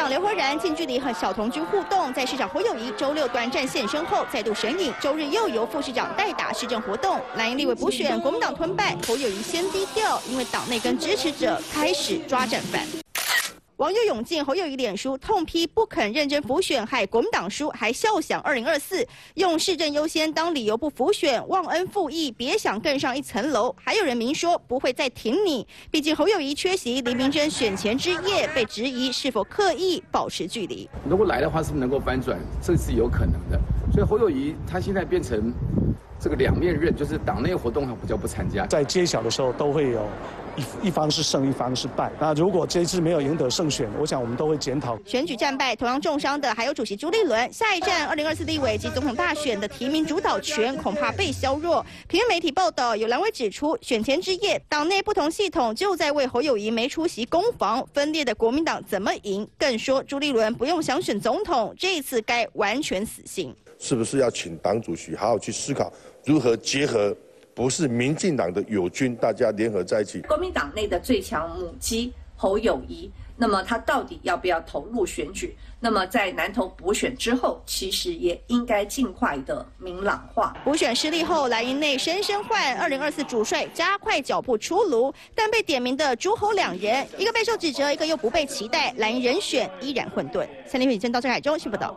[0.00, 7.20] 市长刘和然近距离和小童军互动，在市长侯友谊周六短暂现身后再度神隐，周日又由副市长代打市政活动。
[7.36, 12.80] 蓝营立委补选，国民党吞败，侯友谊先低调，因为党内跟支持者开始抓战犯。
[13.80, 19.02] 网友涌进侯友谊脸书痛批不肯认真辅选，害国民党输，还笑想二零二四
[19.36, 23.74] 用市政优先当理由不辅选，忘恩负义，别想更上一层楼。
[23.82, 30.86] 还有人明说不会再挺你，毕竟侯友谊缺席黎明珍选前之夜，被质疑是否刻意保持距离。
[31.08, 32.38] 如果来的话，是不是能够翻转？
[32.62, 33.58] 这是有可能的。
[33.90, 35.54] 所以侯友谊他现在变成
[36.18, 40.06] 这个两面刃，就是党内活动他比较不参加，在揭晓的时候都会有。
[40.56, 42.10] 一一方是胜，一方是败。
[42.20, 44.98] 那如果这次没有赢得胜选，我想我们都会检讨。
[45.04, 47.52] 选举战败，同样重伤的还有主席朱立伦。
[47.52, 51.84] 下一站，二零二四立委及总统大选的提名主导权恐怕被削弱。
[52.08, 57.86] 平日媒体报道，有蓝委指出，选前之夜，党内不同系统就在为侯友谊没出席攻防。
[57.94, 59.48] 分裂的国民党怎么赢？
[59.58, 63.54] 更说朱立伦不用想选总统，这一次该完全死心。
[63.78, 65.90] 是不是要请党主席好好去思考
[66.24, 67.16] 如何结合？
[67.60, 70.22] 不是民进党的友军，大家联合在一起。
[70.22, 75.54] 国民党内的最强母鸡侯友谊，那么他到底要不要投入选举？
[75.78, 80.56] 那么在南投补选之后，其实也应该尽快的明朗化。
[80.64, 90.48] 补选失利后，蓝营内深深换二零二四主帅加快脚步出炉，但被点名的诸侯两人，一个备受指责，一个又不被期待，蓝营人选依然混沌。
[90.64, 91.94] 三立新闻到这海中新报道。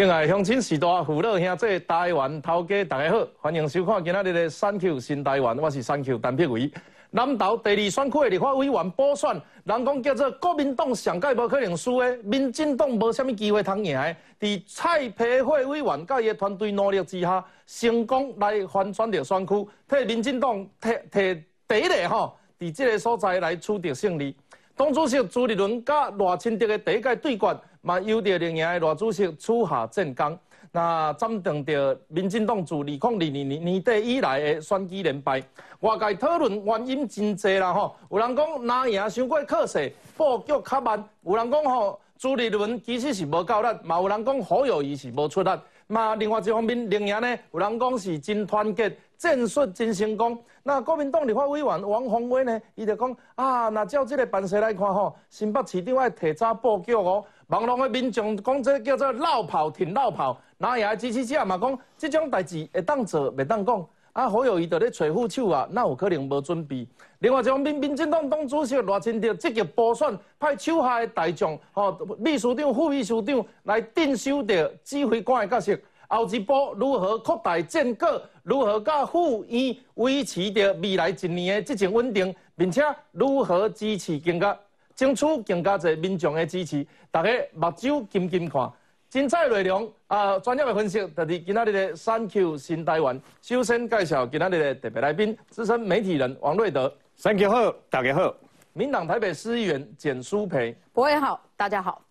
[0.00, 6.72] 敬爱乡亲、时代父老兄弟、台湾头家，大家好，欢迎收看今仔日的三 Q 新台湾，我是三 Q 陈碧伟。
[7.10, 9.30] 南投第二选区的立法委员补选，
[9.64, 14.16] 人讲叫做国民党上届无可能输的，民进党无虾米机会通赢的。
[14.40, 24.34] 伫蔡培慧委员甲伊的团队努力之下，成功来翻转着选区，替民进党摕摕第一个吼，伫即个所在来取得胜利。
[24.74, 27.54] 党主席朱立伦甲赖清德的第一届对决。
[27.82, 30.38] 嘛，由着另外赖主席处下战功，
[30.72, 35.42] 那暂定着民进党自二零二二年年底以来的选举连败。
[35.80, 45.50] 外界讨论原因真济啦吼，有人讲拿赢伤过克势，布局较慢；有人讲吼朱立伦其实是无够力，嘛有人讲好友谊是无出力。
[45.86, 50.38] 嘛，另外一方面，另赢呢，有人讲是真团结，战术真成功。
[50.62, 57.24] 那国民党立法委员王宏威呢，伊就讲啊，那照这个办势来看吼，新北市长要提早布局哦。
[57.50, 63.84] 网络的民众讲，这叫做绕跑挺绕跑，哪也支持者嘛讲，这种代志会当做，袂当讲。
[64.12, 66.86] 啊，好友伊在咧找副手啊，那有可能无准备。
[67.20, 75.76] 另外一方面，民进党党主席赖清德积极补选，派手下的大将，吼，秘书长、副秘书长来镇守着指挥官的角色。
[76.08, 78.22] 后一步如何扩大战果？
[78.44, 82.82] 如何甲副院维持着未来一年的这种稳定，并且
[83.12, 84.56] 如何支持更加？
[85.00, 88.70] 争取更加侪民众的支持，大家目睭金金看，
[89.08, 90.38] 精彩内容啊！
[90.40, 93.18] 专业的分析，就是今仔日的三 Q 新台湾。
[93.40, 96.92] 首先介绍今仔日的特别来宾，资深媒体人王瑞德。
[97.16, 98.34] 三 Q 好，大家好。
[98.74, 100.76] 民党台北市议员简书培。
[100.92, 102.02] 博伟好，大家好。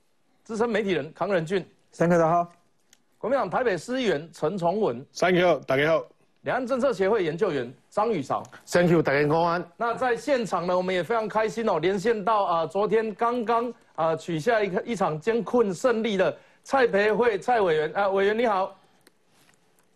[0.44, 1.64] 资深媒体人康仁俊。
[1.92, 2.52] 三 Q 大家好。
[3.20, 5.06] 国民党台北市议员陈崇文。
[5.12, 6.04] 三 Q 大家好。
[6.44, 9.62] 两岸政策协会研究员张宇韶，Thank you，大家公安。
[9.76, 16.34] 那在现场呢，我们也非常开心哦，连线到啊，昨天刚刚啊取下一个一场艰困胜利的
[16.64, 18.74] 蔡培慧蔡委员啊，委员你好。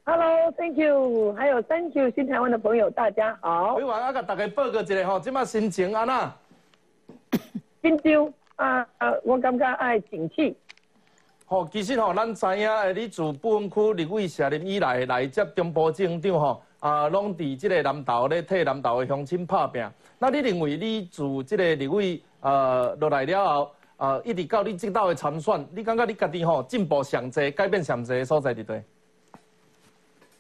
[0.04, 3.75] Hello，Thank you，还有 Thank you 新台湾的朋友，大家好。
[3.75, 6.34] 委员啊，给大家报告一下吼，今麦心情安那？
[7.81, 10.58] 紧张啊啊，我感觉爱景气。
[11.53, 19.86] 吼，其实吼，咱知影诶，你自不分区立委卸任以来，来接中部政长吼，啊，拢伫即个南投咧替南投诶乡亲拍拼。
[20.18, 28.83] 那你认为你自即个立委呃落来了后，呃，一直到你即道诶参选，你感觉你家己吼进步上侪，改变上侪诶所在伫对？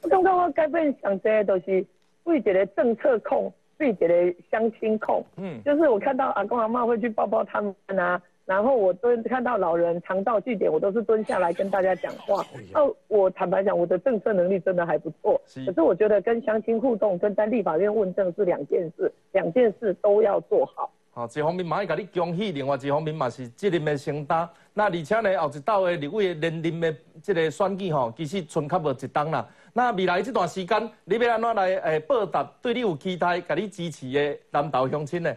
[0.01, 1.85] 我感觉我改变上济，就是
[2.23, 4.07] 为一个政策控，为一个
[4.51, 5.23] 乡亲控。
[5.37, 8.19] 嗯，就是我看到阿公阿妈会去抱抱他们啊。
[8.45, 12.45] 然后我蹲看到老人肠道据点，我都是蹲下来跟大家讲话。
[12.73, 15.41] 哦，我坦白讲，我的政策能力真的还不错。
[15.65, 20.91] 可是我觉得跟乡亲互动跟在立法院问政是两件事，两件事都要做好。
[21.11, 24.49] 好，一方面嘛要甲你恭喜，另外一方面嘛是责任的承担。
[24.73, 29.47] 那而且呢，后一道的立委连任的这个选举吼，其实剩较无一档啦。
[29.71, 35.33] 那未来这段时间，你要安怎来诶报答对你有期待、甲你支持的南投乡亲呢？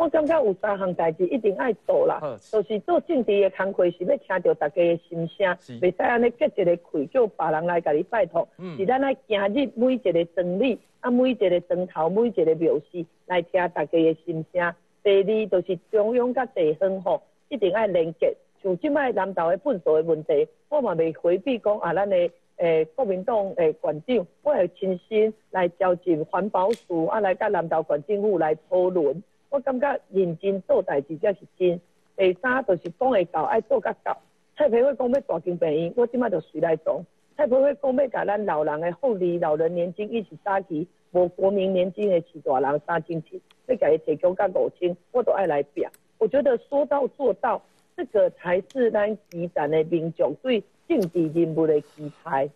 [0.00, 2.18] 我感觉有三项代志一定爱做啦，
[2.50, 8.48] 就是做政治的工作是要听到大家的心声，袂使安尼结一个会叫别人来甲你拜托，
[8.78, 14.74] 是咱来今日每一个整理，啊每一个砖头，每一个庙事来听大家的心声，
[15.04, 18.34] 第二就是中央甲地方吼，一定要连接。
[18.62, 22.16] 像即摆南投的粪扫的问题，我嘛未回避讲啊，咱的
[22.56, 29.22] 诶国民党诶馆长，我会亲身来召集环保署啊，来甲南投县政府来讨论。
[29.50, 31.80] 我感觉认真做代志才是真。
[32.16, 34.16] 第三就是讲会到，爱做甲到。
[34.56, 37.04] 蔡培慧讲要大金病院，我即摆就随来做。
[37.36, 45.90] 蔡培慧讲要甲咱老人的福利、老人年金一起搭起，无国民年金的起大人三千七，要甲伊提供甲五千，我都爱来表。
[46.18, 47.60] 我觉得说到做到。
[47.96, 52.48] 这个才是咱基层的民众对政治人物的期待。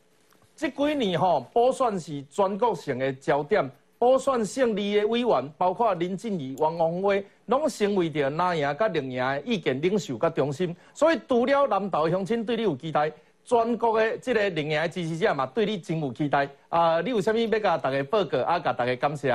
[0.56, 10.74] 这几年吼，补选是全国性的焦点，补选胜利的委员，包括林静怡、王宏威，拢成为着拿赢甲赢的意见领袖甲中心。
[10.92, 13.10] 所以除了南投乡亲对你有期待，
[13.44, 16.48] 全国的这个赢的支持者嘛，对你真有期待。
[16.68, 18.58] 啊，你有啥物要甲大家报告啊？
[18.58, 19.30] 甲大家感谢？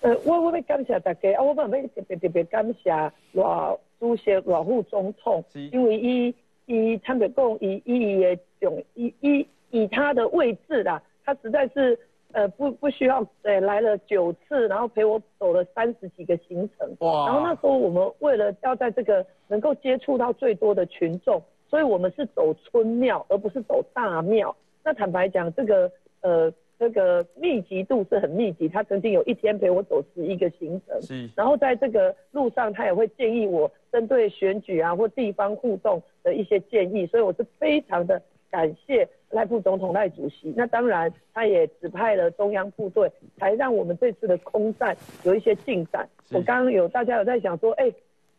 [0.00, 3.78] 呃，我我要感谢大家，啊，我嘛要特别特别感谢罗。
[3.98, 5.42] 主席老副总统，
[5.72, 6.34] 因为伊
[6.66, 11.98] 伊坦白讲，伊伊的种伊伊以他的位置啦，他实在是
[12.32, 16.88] 呃不不需要对来了九次，然后陪我走了三十几个行程。
[17.00, 17.26] 哇！
[17.26, 24.54] 然后那时候我们为了要在这个能够接触到最多的群众，所以我们是走村庙，而不是走大庙。
[24.84, 25.90] 那坦白讲，这个
[26.20, 26.52] 呃。
[26.78, 31.26] 这个密集度是很密集，他曾经有一天陪我走十一个行程，是。
[31.34, 38.20] 然后在这个路上，他也会建议我针对选举啊或地方互动的一些建议，所以我是非常的
[38.56, 40.50] 感谢赖副总统赖主席。
[40.56, 46.08] 那当然，他也指派了中央部队，才让我们这次的空战有一些进展。
[46.30, 47.92] 我刚刚有大家有在想说，哎，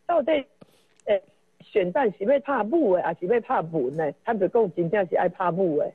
[0.08, 0.44] 到底，
[1.06, 1.22] 哎，
[1.62, 4.12] 选战是被怕布哎，还是被怕补呢？
[4.26, 5.94] 他们共真正是爱怕布哎。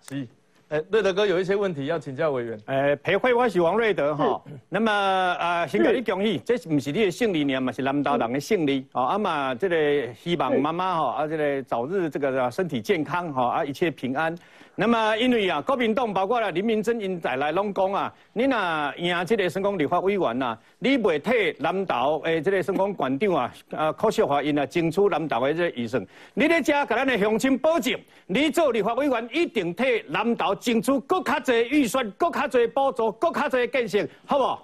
[0.00, 0.26] 是。
[0.72, 2.58] 哎，瑞德哥有一些问题要请教委员。
[2.64, 4.42] 哎，裴慧，我是王瑞德哈。
[4.70, 8.86] 那么啊，先给你恭喜，这不是你的胜利呢嘛，是南岛人的胜利。
[8.92, 14.34] 哦，阿妈，这个希望妈妈哈，啊，这个早日这个身体健康哈，啊，一切平安。
[14.74, 27.94] 那么，因为啊，国民党包括了林明珍因在来拢讲啊，你若赢即个省港立法委员啊，你袂替南投诶即个省港县长啊，啊，可惜话因啊争取南投诶即个预算，你咧遮甲咱的乡亲保证，
[28.26, 34.58] 你做立法委员一定替南投争取更较侪预算，更较侪补助，更较侪建设，好无？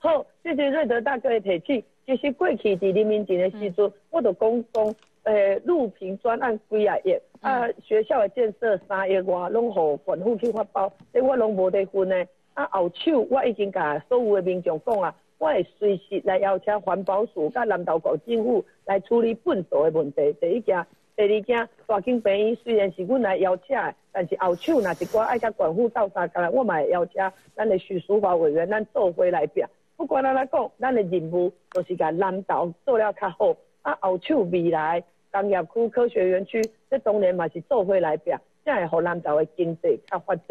[0.00, 1.84] 好，谢谢瑞德大哥的提起。
[2.04, 4.94] 其实过去伫林明前的时阵，我都讲讲。
[5.24, 12.24] 诶，路平专案几啊亿，啊学校的建设三亿外，拢互政府去发包，所以我拢无得分呢。
[12.54, 20.32] 啊后手我已经甲所有的民众讲啊，我会随时来邀请环保署甲南投县政府来处理粪扫的问题。
[20.40, 20.84] 第一件，
[21.16, 27.22] 第二件，大金病院虽然是阮来邀请的，但是后手若一寡爱甲管府斗相共，我嘛会邀请
[27.54, 29.68] 咱的徐淑华委员咱做回来表。
[29.96, 33.54] 不管安怎讲，咱的任务就是甲南投做了较好。
[33.82, 40.46] 啊，后手未来工业区、科学园区，这当然嘛是做回来表，才会让南岛的经济较发展。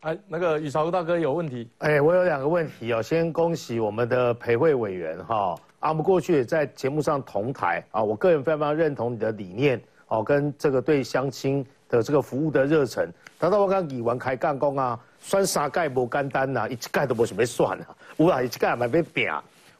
[0.00, 1.68] 哎，那个雨潮大哥有问题。
[1.78, 3.02] 哎，我有两个问题哦。
[3.02, 13.12] 先恭喜我们的培慧委员哈，啊，我们过去也在节目上同台啊，我个人非常非常认同你的理念哦，跟这个对乡亲的这个服务的热忱。
[13.40, 19.28] 等到我刚议完开干工啊，算三盖不干单呐，一盖都不想要算啊，有啊，一盖嘛要拼。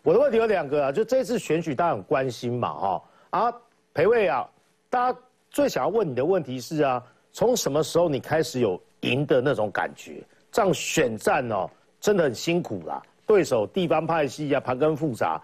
[0.02, 3.52] 我的问题有两个啊，就这次选举大家很关心嘛，哈啊，
[3.92, 4.48] 裴伟啊，
[4.88, 5.18] 大家
[5.50, 10.22] 最想要问你的问题是啊，从什么时候你开始有赢的那种感觉？
[10.50, 11.68] 这样选战哦，
[12.00, 15.40] 真的很辛苦啦，对手地方派系啊，盘根复杂。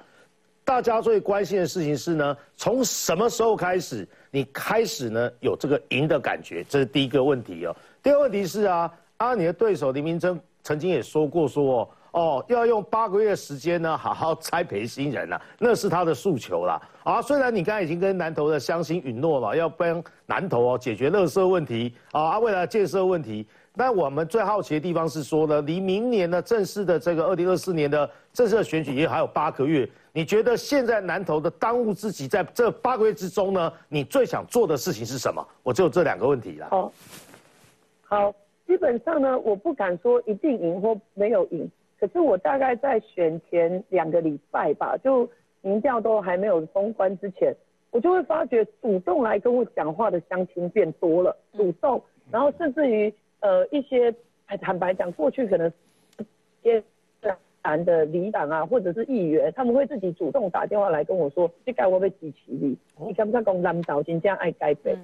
[0.65, 6.65] 大家最关心的事情是呢，从什么时候开始你开始呢有这个赢的感觉？
[6.69, 7.77] 这是第一个问题哦。
[8.03, 11.81] 第二个问题是啊，啊，你的对手林明珍曾经也说过说。
[11.81, 16.81] 哦，哦要用八个月时间呢，好好栽培新人啊，那是他的诉求啦。
[17.03, 23.45] 啊，虽然你刚才已经跟南投的乡亲允诺了，要帮南投哦解决垃圾问题啊，未来建设问题，
[23.77, 35.45] 但我们最好奇的地方是说呢，离明年的正式的这个二零二四年的正式的选举也还有八个月，你觉得现在南投的当务之急，在这八个月之中呢，你最想做的事情是什么？
[35.65, 36.69] 我只有这两个问题啦。
[36.71, 36.93] 好，
[38.05, 38.35] 好，
[38.69, 41.69] 基本上呢，我不敢说一定赢或没有赢。
[41.99, 45.29] 可是我大概在选前两个礼拜吧，就
[45.63, 47.55] 民调都还没有封关之前，
[47.91, 54.15] 我就会发觉主动来跟我讲话的乡亲变多了，主动，然后甚至于呃一些
[54.61, 55.73] 坦白讲，过去可能
[56.63, 56.83] 些
[57.63, 64.95] 谈的里长啊，或者是议员，他们会自己主动打电话来跟我说，这该我被支持你，你敢不敢讲南岛今这样爱改变？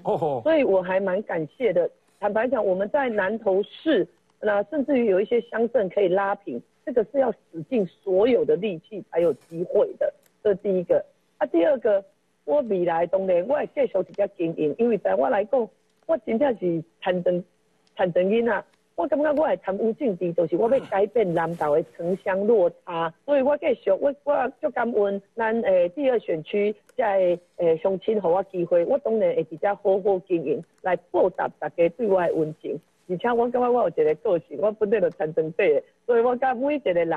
[0.42, 1.90] 所以我还蛮感谢的。
[2.18, 4.06] 坦白讲，我们在南投市。
[4.42, 10.12] 那甚至于有一些乡镇可以拉平，这个是要使尽所有的力气才有机会的。
[10.42, 11.04] 这是第一个。
[11.38, 12.04] 啊，第二个，
[12.44, 15.68] 我未来当然我会继续比较经营，因为在我来讲，
[16.06, 17.42] 我真正是参政
[17.96, 18.64] 参政因啊。
[18.96, 32.78] 我感觉我系贪污政治，就是我要改变南岛的城乡落差，所以我继续我我足感恩咱诶第二选区在诶乡亲给我机会，我当然会比较好好经营来报答大家对我的温情。
[33.10, 37.08] 而且我感觉我有一个个性，我本来就参政底，所以我甲每一个人、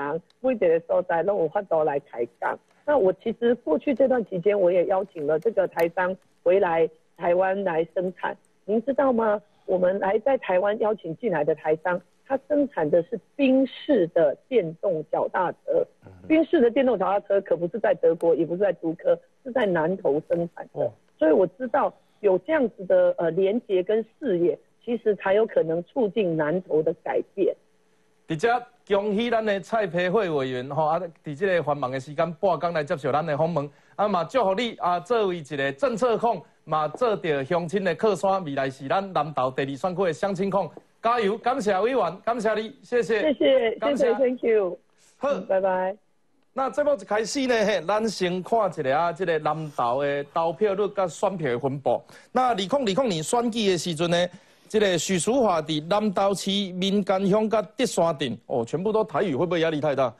[0.42, 2.58] 每一个所在拢有法度来开讲。
[2.86, 8.36] 那我其实过去这段期间，我也邀请了这个台商回来台湾来生产，
[8.66, 9.40] 您知道吗？
[9.66, 15.86] 我们来在台湾邀请进来的台商，他生产的是宾士的电动脚踏车。
[16.28, 20.92] 宾士的电动脚踏车可不是在德国，也不是在竹科，是在南投生产的。
[21.18, 27.56] 所以我知道有这样子的呃连接跟事业，其实才有可能促进南投的改变。
[28.28, 28.50] 直接
[28.88, 31.02] 恭喜咱的蔡培慧委员吼啊！
[31.24, 36.44] 伫这个繁忙的时间，半工来接受咱的访问，啊嘛祝福你啊，作为一个政策控。
[36.66, 40.72] 嘛，做着乡亲的靠山，未来是咱南投第二选区的乡亲控，
[41.02, 41.38] 加油！
[41.38, 44.80] 感谢委员，感谢你，谢谢，谢谢，谢谢，Thank you，
[45.18, 45.94] 好，拜拜。
[46.54, 52.02] 那节目一开始呢，嘿，咱先看一下啊，这个南投的投票率甲选票的分布。
[52.32, 54.25] 那二零二零年选举的时阵呢，
[54.74, 60.12] 这个许淑华伫南投市民间乡甲德山镇，哦，全部都台语，会不会压力太大？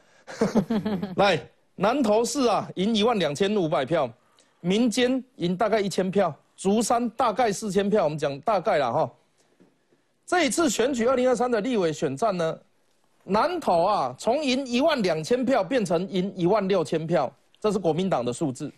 [1.18, 1.40] 来，
[1.76, 4.08] 南投市啊，赢一万两千五百票。
[4.62, 9.12] 民间赢大概一千票，竹山大概四千票，我们讲大概了哈。
[10.24, 12.56] 这一次选举二零二三的立委选战呢，
[13.24, 17.28] 南投啊，从赢一万两千票变成赢一万六千票，
[17.60, 18.72] 这是国民党的数字。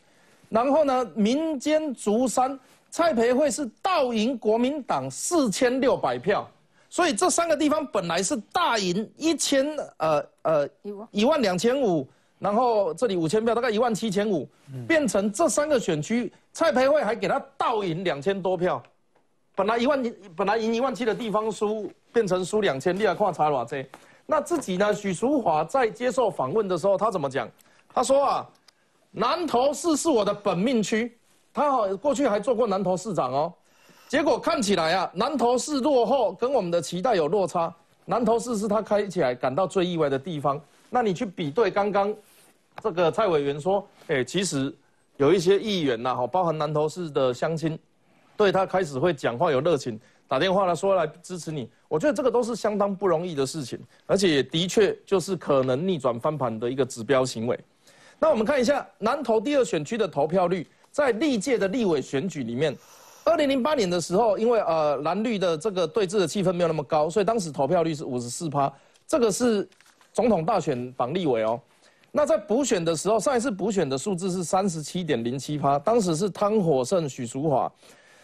[0.48, 2.58] 然后呢，民间竹山
[2.96, 6.50] 蔡培慧是倒赢国民党四千六百票，
[6.90, 10.70] 所以这三个地方本来是大赢一千呃呃
[11.12, 12.08] 一万两千五。
[12.40, 14.48] 然后这里五千票，大概一万七千五，
[14.88, 18.82] 变成这三个选区，蔡培慧还给他倒赢两千多票，
[19.56, 23.86] 本来一万本来赢一万七的地方输，变成输两千，你来看差偌济。
[24.25, 24.94] 那自己呢？
[24.94, 27.46] 许淑华在接受访问的时候，他怎么讲？
[27.94, 28.50] 他说啊，
[29.12, 31.18] 南投市是我的本命区，
[31.55, 33.53] 他好过去还做过南投市长哦，
[34.09, 37.74] 结果看起来啊，南投市落后，跟我们的期待有落差。
[38.03, 40.62] 南投市是他开起来感到最意外的地方。
[40.89, 42.13] 那你去比对刚刚。
[42.83, 44.71] 这个蔡委员说：“哎，其实
[45.15, 47.79] 有一些议员呐，哈，包含南投市的乡亲，
[48.35, 49.97] 对他开始会讲话有热情，
[50.27, 51.69] 打电话来说来支持你。
[51.88, 57.57] 我觉得这个都是相当不容易的事情，而且也的确就是可能逆转翻盘的一个指标行为。
[58.19, 62.74] 那我们看一下南投第二选区的投票率，在历届的立委选举里面，
[63.25, 68.72] 二零零八年的时候，因为呃蓝绿的这个对峙的气氛没有那么高，所以当时投票率是五十四趴。
[69.06, 69.68] 这个是
[70.14, 71.60] 总统大选榜立委哦。”
[72.14, 77.70] 那在补选的时候，上一次补选的数字是三十七点零七趴，当时是汤火胜、许淑华。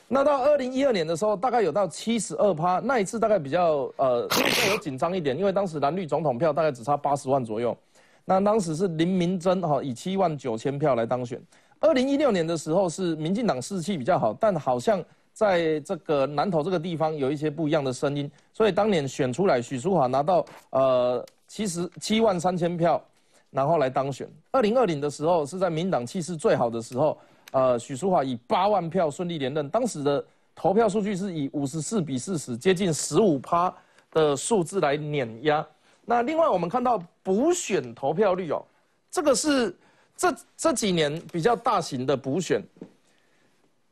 [0.08, 7.78] 那到二零一二年的时候，大概有到七十二趴，那一次大概比较呃比较有紧张一点，因为当时蓝绿总统票大概只差八十万左右。
[8.24, 11.38] 那当时是林明珍哈以七万九千票来当选。
[11.82, 23.04] 二零一六年的时候是民进党士气比较好，但好像在这个南投这个地方有一些不一样的声音，所以当年选出来许淑华拿到呃七十七万三千票。
[23.54, 24.26] 然后来当选。
[24.52, 27.18] 二零二零的时候是在民党气势最好的时候，
[27.52, 29.70] 呃，许淑华以八万票顺利连任。
[29.70, 30.24] 当时的
[30.56, 33.74] 投票数据是以五十四比四十，接近十五趴
[34.10, 35.68] 的数字来碾压。
[36.06, 38.64] 那另外我们看到补选投票率哦，
[39.10, 39.76] 这个是
[40.16, 42.64] 这这几年比较大型的补选。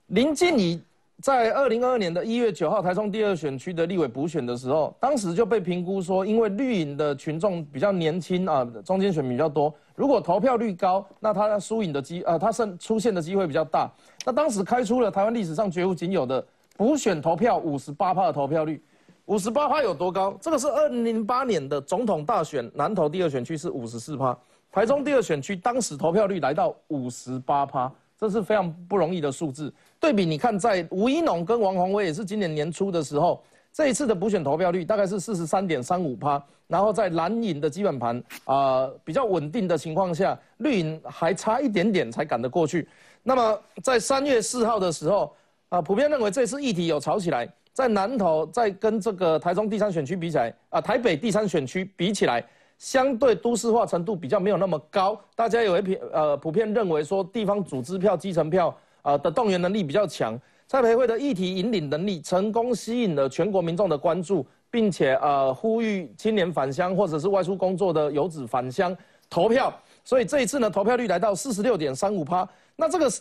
[0.08, 0.82] 林静怡。
[1.22, 13.92] 在二零二二年的一月九号，台中第二选区的立委补选的时候，当时就被评估说，因为绿营的群众比较年轻啊，中间选民比较多，如果投票率高，那他输赢的机呃，他胜出现的机会比较大。
[14.26, 16.42] 那当时开出了台湾历史上绝无仅有的
[16.78, 18.82] 补选投票五十八趴的投票率，
[19.26, 20.38] 五十八趴有多高？
[20.40, 24.38] 这个是二零零八年的总统大选，南投第二选区是五十四趴，
[24.72, 27.92] 台中第二选区当时投票率来到五十八趴。
[28.20, 29.74] 这是非常不容易的数字。
[29.98, 36.44] 对比，你看，在吴一农跟王宏威也是今年年初的时候，这一次的补选投票率大概是四十三点三五趴。
[36.68, 42.90] 然后在蓝营的基本盘啊比较稳定的情况下，绿营还差一点点才赶得过去。
[43.24, 45.34] 那么在三月四号的时候
[45.70, 52.44] 啊，普遍认为这次议题有炒起来，在南投在跟这个台中第三选区比起来啊，台北第三选区比起来。
[52.80, 68.96] 相对都市化程度比较没有那么高，大家有一片呃普遍认为说地方组织票、基层票啊的动员能力比较强，蔡培慧的议题引领能力成功吸引了全国民众的关注，并且呃呼吁青年返乡或者是外出工作的游子返乡
[69.30, 69.72] 投票。
[70.06, 72.48] 所以这一次呢，投票率来到四十六点三五趴。
[72.78, 73.12] 那这个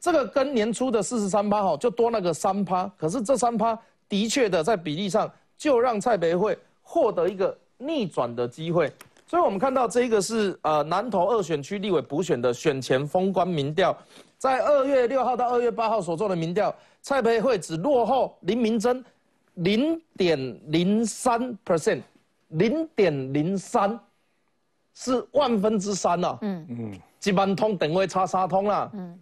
[0.00, 2.90] 这个跟年初的四十三趴哈，就多那个三趴。
[2.96, 3.78] 可是这三趴
[4.08, 8.92] 的确的在比例上，就让蔡培慧获得一个逆转的机会。
[9.26, 13.96] 所以我们看到这一个是呃南投二选区立委补选的选前封关民调，
[14.36, 19.02] 在二月六号到二月八号所做的民调，蔡培慧只落后林明珍
[19.54, 22.02] 零点零三 percent，
[22.48, 23.98] 零点零三
[24.92, 26.38] 是万分之三呐。
[26.42, 28.90] 嗯嗯，一万通等位差三通啦。
[28.92, 29.18] 嗯，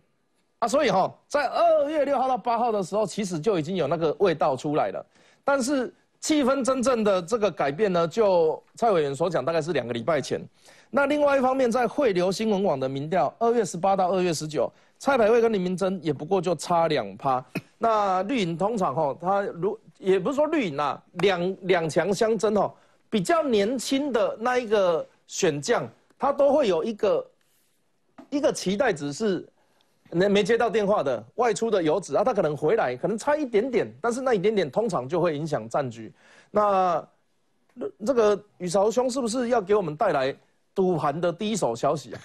[0.58, 5.06] 啊，所以哈，在二月六号到八号的时候，其实就已经有那个味道出来了，
[5.44, 5.94] 但是。
[6.20, 10.40] 气氛真正的这个改变呢，就蔡委员所讲，大概是两个礼拜前。
[10.90, 17.42] 那另外一方面，在汇流新闻网的民调，二月十八到二月十九，蔡百惠跟林明珍也不过就差两趴。
[17.78, 22.76] 那绿营通常吼，他如也不是说绿营呐，两两强相争吼，
[23.08, 27.30] 比较年轻的那一个选将，他都会有一个
[28.28, 29.48] 一个期待值是。
[30.12, 36.12] 那没接到电话的外出的游子啊，他可能回来，可能差一点点，但是那一点点通常就会影响战局。
[36.50, 37.02] 那
[38.04, 40.34] 这个宇潮兄是不是要给我们带来
[40.74, 42.20] 赌盘的第一手消息啊？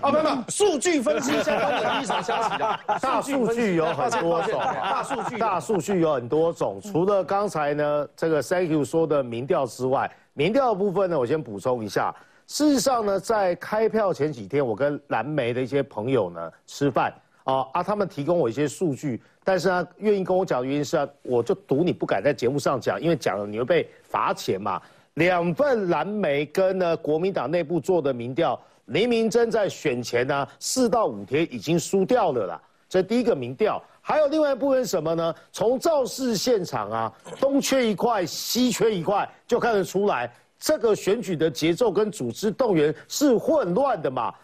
[0.02, 2.80] 啊，没有，数据分析相关的第一手消息啊。
[3.00, 6.80] 大数据有很多种，大数据大数据有很多种。
[6.80, 12.14] 除了刚才呢这个 Thank you 说的民调之外，民调的部分呢，我先补充一下。
[12.48, 17.12] 事实上呢，在开票前几天，我跟蓝莓的一些朋友呢吃饭
[17.44, 24.80] 啊啊，他们提供我一些数据，但是呢，愿意跟我讲的原因是啊，我就赌你不敢在节目上讲，因为讲了你会被罚钱嘛。
[25.14, 32.62] 两份蓝莓跟呢国民党内部做的民调，林明真在选前呢四到五天已经输掉了啦。
[32.88, 35.34] 这第一个民调，还有另外一部分什么呢？
[35.52, 40.32] 从造势现场啊，东缺一块，西缺一块，就看得出来。
[40.58, 44.34] 这个选举的节奏跟组织动员是混乱的嘛？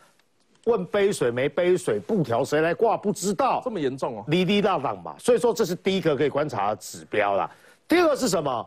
[0.66, 5.14] 问杯水没杯水，布条谁来挂不知道，这么严重哦，滴滴答答嘛。
[5.18, 7.50] 所以说这是第一个可以观察的指标啦。
[7.86, 8.66] 第二个是什么？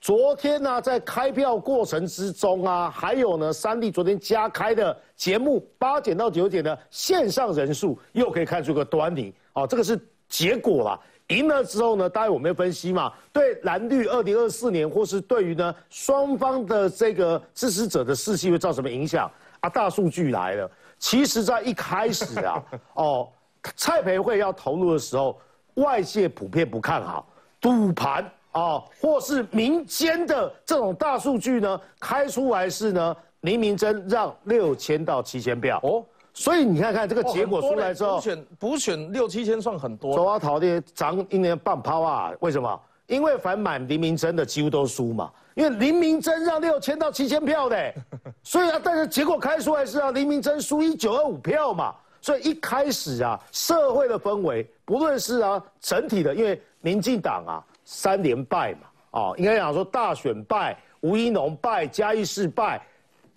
[0.00, 9.66] 昨天呢，在开票过程之中啊，还有呢，三立昨天加开的节目八点到九点的线上人数，又可以看出个端倪哦。
[9.66, 11.00] 这个是结果啦。
[11.28, 19.68] 赢了之后呢，当然我们要分析嘛，对蓝绿二零二四年，或是对于呢双方的这个支持者的士气会造成什么影响啊？
[19.70, 22.62] 大数据来了，其实在一开始啊，
[22.94, 23.28] 哦，
[23.74, 25.40] 蔡培慧要投入的时候，
[25.74, 27.26] 外界普遍不看好，
[27.58, 36.04] 赌盘啊，或是民间的这种大数据呢，开出来是呢，林明珍让六千到七千票哦。
[36.34, 40.16] 所以你看看这个结果出来之后，补选补选六七千算很多。
[40.16, 42.32] 周阿桃的涨一年半抛啊？
[42.40, 42.80] 为什么？
[43.06, 45.30] 因为反满林明真的几乎都输嘛。
[45.54, 47.94] 因为林明真让六千到七千票的，
[48.42, 51.94] 所以啊，但是结果开出来是啊，林明真输一九二五票嘛。
[52.20, 58.78] 所以一开始啊，社会的氛围，不论是啊整体的，因为民进党啊三连败嘛，
[59.12, 62.84] 哦，应该讲说大选败，吴一农败，嘉义市败。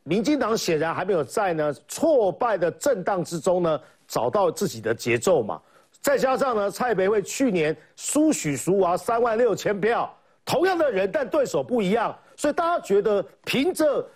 [0.08, 5.62] 民进党显然还没有在呢挫败的震荡之中呢找到自己的节奏嘛，
[6.00, 10.10] 再加上呢蔡培慧去年输许淑华三万六千票，
[10.46, 14.08] 同样的人但对手不一样，所以大家觉得凭着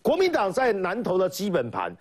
[0.00, 1.92] 国民党在南投的基本盘，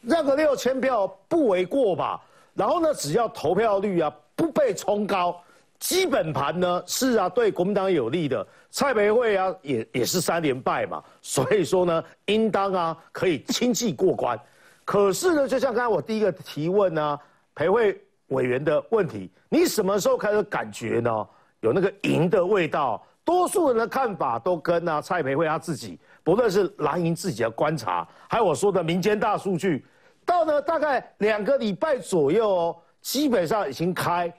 [0.00, 2.20] 让个六千票不为过吧？
[2.54, 5.40] 然后呢，只要投票率啊不被冲高。
[5.78, 8.46] 基本盘呢是啊，对国民党有利的。
[8.70, 14.38] 蔡培慧啊，也也是三连败嘛，所以说呢，应当啊可以轻易过关。
[14.84, 17.18] 可是呢，就像刚才我第一个提问呢，
[17.54, 21.26] 培慧委员的问题，你什么时候开始感觉呢？
[21.60, 23.02] 有那个赢的味道？
[23.24, 29.84] 多数人的看法都跟啊蔡培慧他自己，不论是蓝营自己的观察，还有我说的民间大数据，
[30.24, 34.32] 到呢大概两个礼拜左右哦，基本上已经开。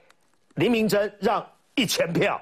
[0.57, 1.43] 林明珍让
[1.75, 2.39] 一千票，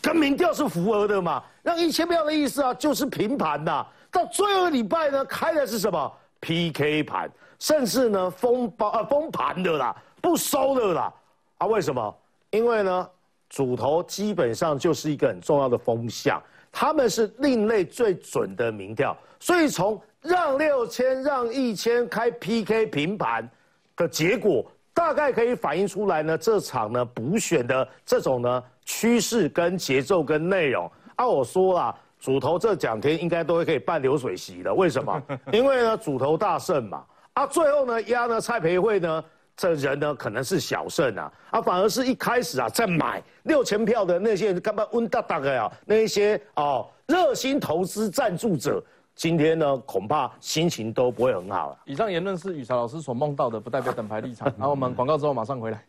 [0.00, 1.42] 跟民调是符合的嘛？
[1.62, 3.86] 让一千票的意思啊，就是平盘呐。
[4.10, 11.12] 到最后礼拜呢，开的是什么 PK 盘，甚至呢封包啊封盘的啦，不收的啦。
[11.58, 12.16] 啊，为什么？
[12.50, 13.08] 因为呢，
[13.48, 23.48] 主头基本上就是一个很重要的风向，他们是另类最准的民调，所以从让六千让一千开 PK 平盘
[23.96, 24.64] 的结果。
[25.00, 30.88] 大概可以反映出来呢，这场呢补选的这种呢趋势跟节奏跟内容。
[31.16, 34.72] 啊，我说啦，主头这两天应该都会可以办流水席的。
[34.74, 35.22] 为什么？
[35.54, 37.02] 因为呢主头大胜嘛。
[37.32, 39.24] 啊，最后呢压呢蔡培慧呢
[39.56, 41.32] 这人呢可能是小胜啊。
[41.50, 48.84] 啊，反而是一开始啊在买六千票的那些干嘛温哒哒的呀，那一些哦热心投资赞助者，
[49.20, 51.78] 今天呢恐怕心情都不会很好了。
[51.84, 54.50] 以上言论是雨潮老师所梦到的，不代表等牌立场。
[54.56, 55.84] 然后我们广告之后马上回来。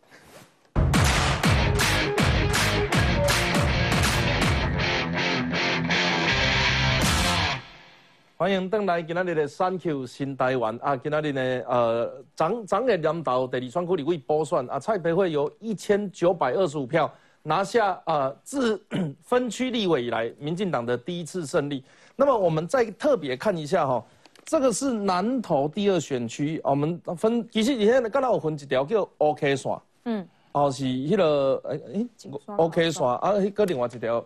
[8.36, 10.94] 欢迎登来今仔日的三 Q 新台湾啊！
[10.94, 17.10] 今仔日呢，呃，长长的南投第二选区立委补选啊，蔡培慧有一千九百二十五票
[17.42, 18.78] 拿下啊，自
[19.24, 21.82] 分区立委以来，民进党的第一次胜利。
[22.16, 24.04] 那么我们再特别看一下哈，
[24.44, 32.06] 这个是南投第二选区，我们分其实以前刚才有分一条叫 OK 线，嗯，哦是迄个诶诶
[32.56, 34.24] OK 线啊，迄个另外一条，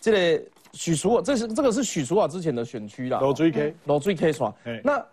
[0.00, 0.42] 这个。
[0.72, 3.18] 许淑华，这是这个是许淑华之前的选区啦。
[3.20, 4.52] 罗追 K，罗追 K 线。
[4.84, 5.06] 那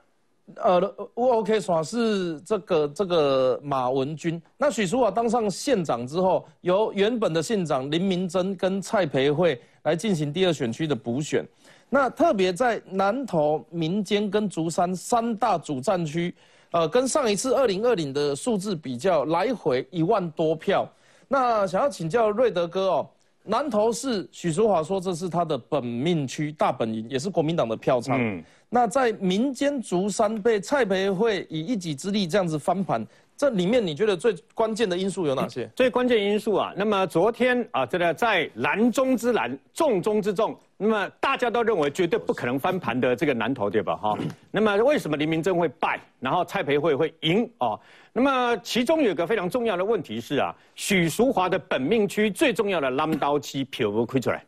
[0.56, 0.80] 呃
[1.14, 4.42] ，O OK 耍是这个这个马文君。
[4.58, 11.48] 那许淑华当上县长之后，由原本的县长林明珍跟蔡培慧来进行第二选区的补选。
[11.94, 16.34] 那特别在南投民间跟竹山三大主战区，
[16.72, 20.92] 呃，跟上一次二零二零的数字比较，来回一万多票。
[21.28, 23.10] 那想要请教瑞德哥哦。
[23.46, 28.18] 南投是许淑华说这是他的本命区大本营，也是国民党的票仓。
[28.20, 33.06] 嗯，那在民间竹山被蔡培慧以一己之力这样子翻盘，
[33.44, 35.70] 这里面你觉得最关键的因素有哪些？
[35.76, 40.58] 最关键因素啊，那么昨天啊，这个在难中之难，重中之重。
[40.78, 43.98] 那么大家都认为绝对不可能翻盘的这个南投，对吧？
[43.98, 44.18] 哈，
[44.50, 47.78] 那么为什么林明正会败，然后蔡培慧会赢啊？
[48.14, 54.42] 那么其中有一个非常重要的问题是啊，许淑华的本命区最重要的蓝刀期票不亏出来，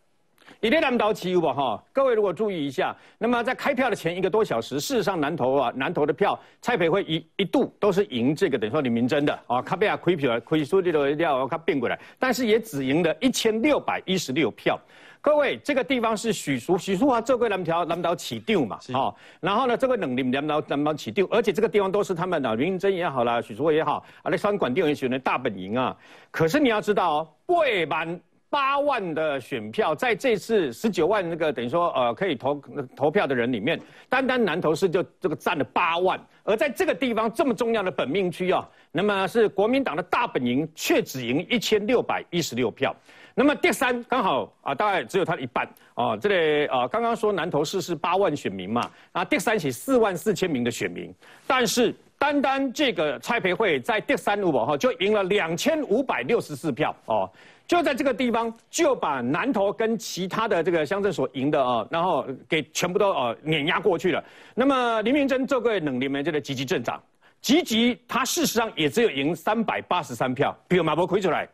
[0.66, 1.54] 一列蓝刀期有吧？
[1.54, 14.76] 哈，各位如果注意一下，那么在开票的前一个多小时，事实上南投啊，南投的票蔡培慧一一度都是赢这个等于说李明真的啊，他被他亏票亏输的料他变过来，但是也只赢了一千六百一十六票。
[15.22, 25.96] 各位，这个地方是许淑许淑华这个南条南岛起丢嘛，好，然后呢，这个冷林南岛南岛起丢，而且这个地方都是他们的林真也好啦，许淑华也好，啊，那三管店也选的大本营啊。
[26.32, 28.20] 可是你要知道哦，未满
[28.56, 32.62] 八万的选票，在这次十九万那个等于说呃可以投
[32.96, 42.96] 投票的人里面，单单南投市就这个占了八万，而在这个地方这么重要的本命区啊，那么是国民党的大本营，却只赢一千六百一十六票。
[43.34, 46.16] 那么第三刚好啊，大概只有他的一半啊。
[46.16, 51.14] 这里啊，刚刚说南投市是八万选民嘛，啊，第三起四万四千名的选民，
[51.46, 57.30] 但是单单这个蔡培慧在第三路哈就赢了两千五百六十四票哦，
[57.68, 64.24] 就在这个地方就把南投跟其他的这个乡镇所赢的啊，然后给全部都呃碾压过去了。
[64.54, 67.02] 那么林明珍这个能力面这个积极镇长，
[67.42, 71.48] 积极他事实上也只有赢三百八十三票，比马博亏出来。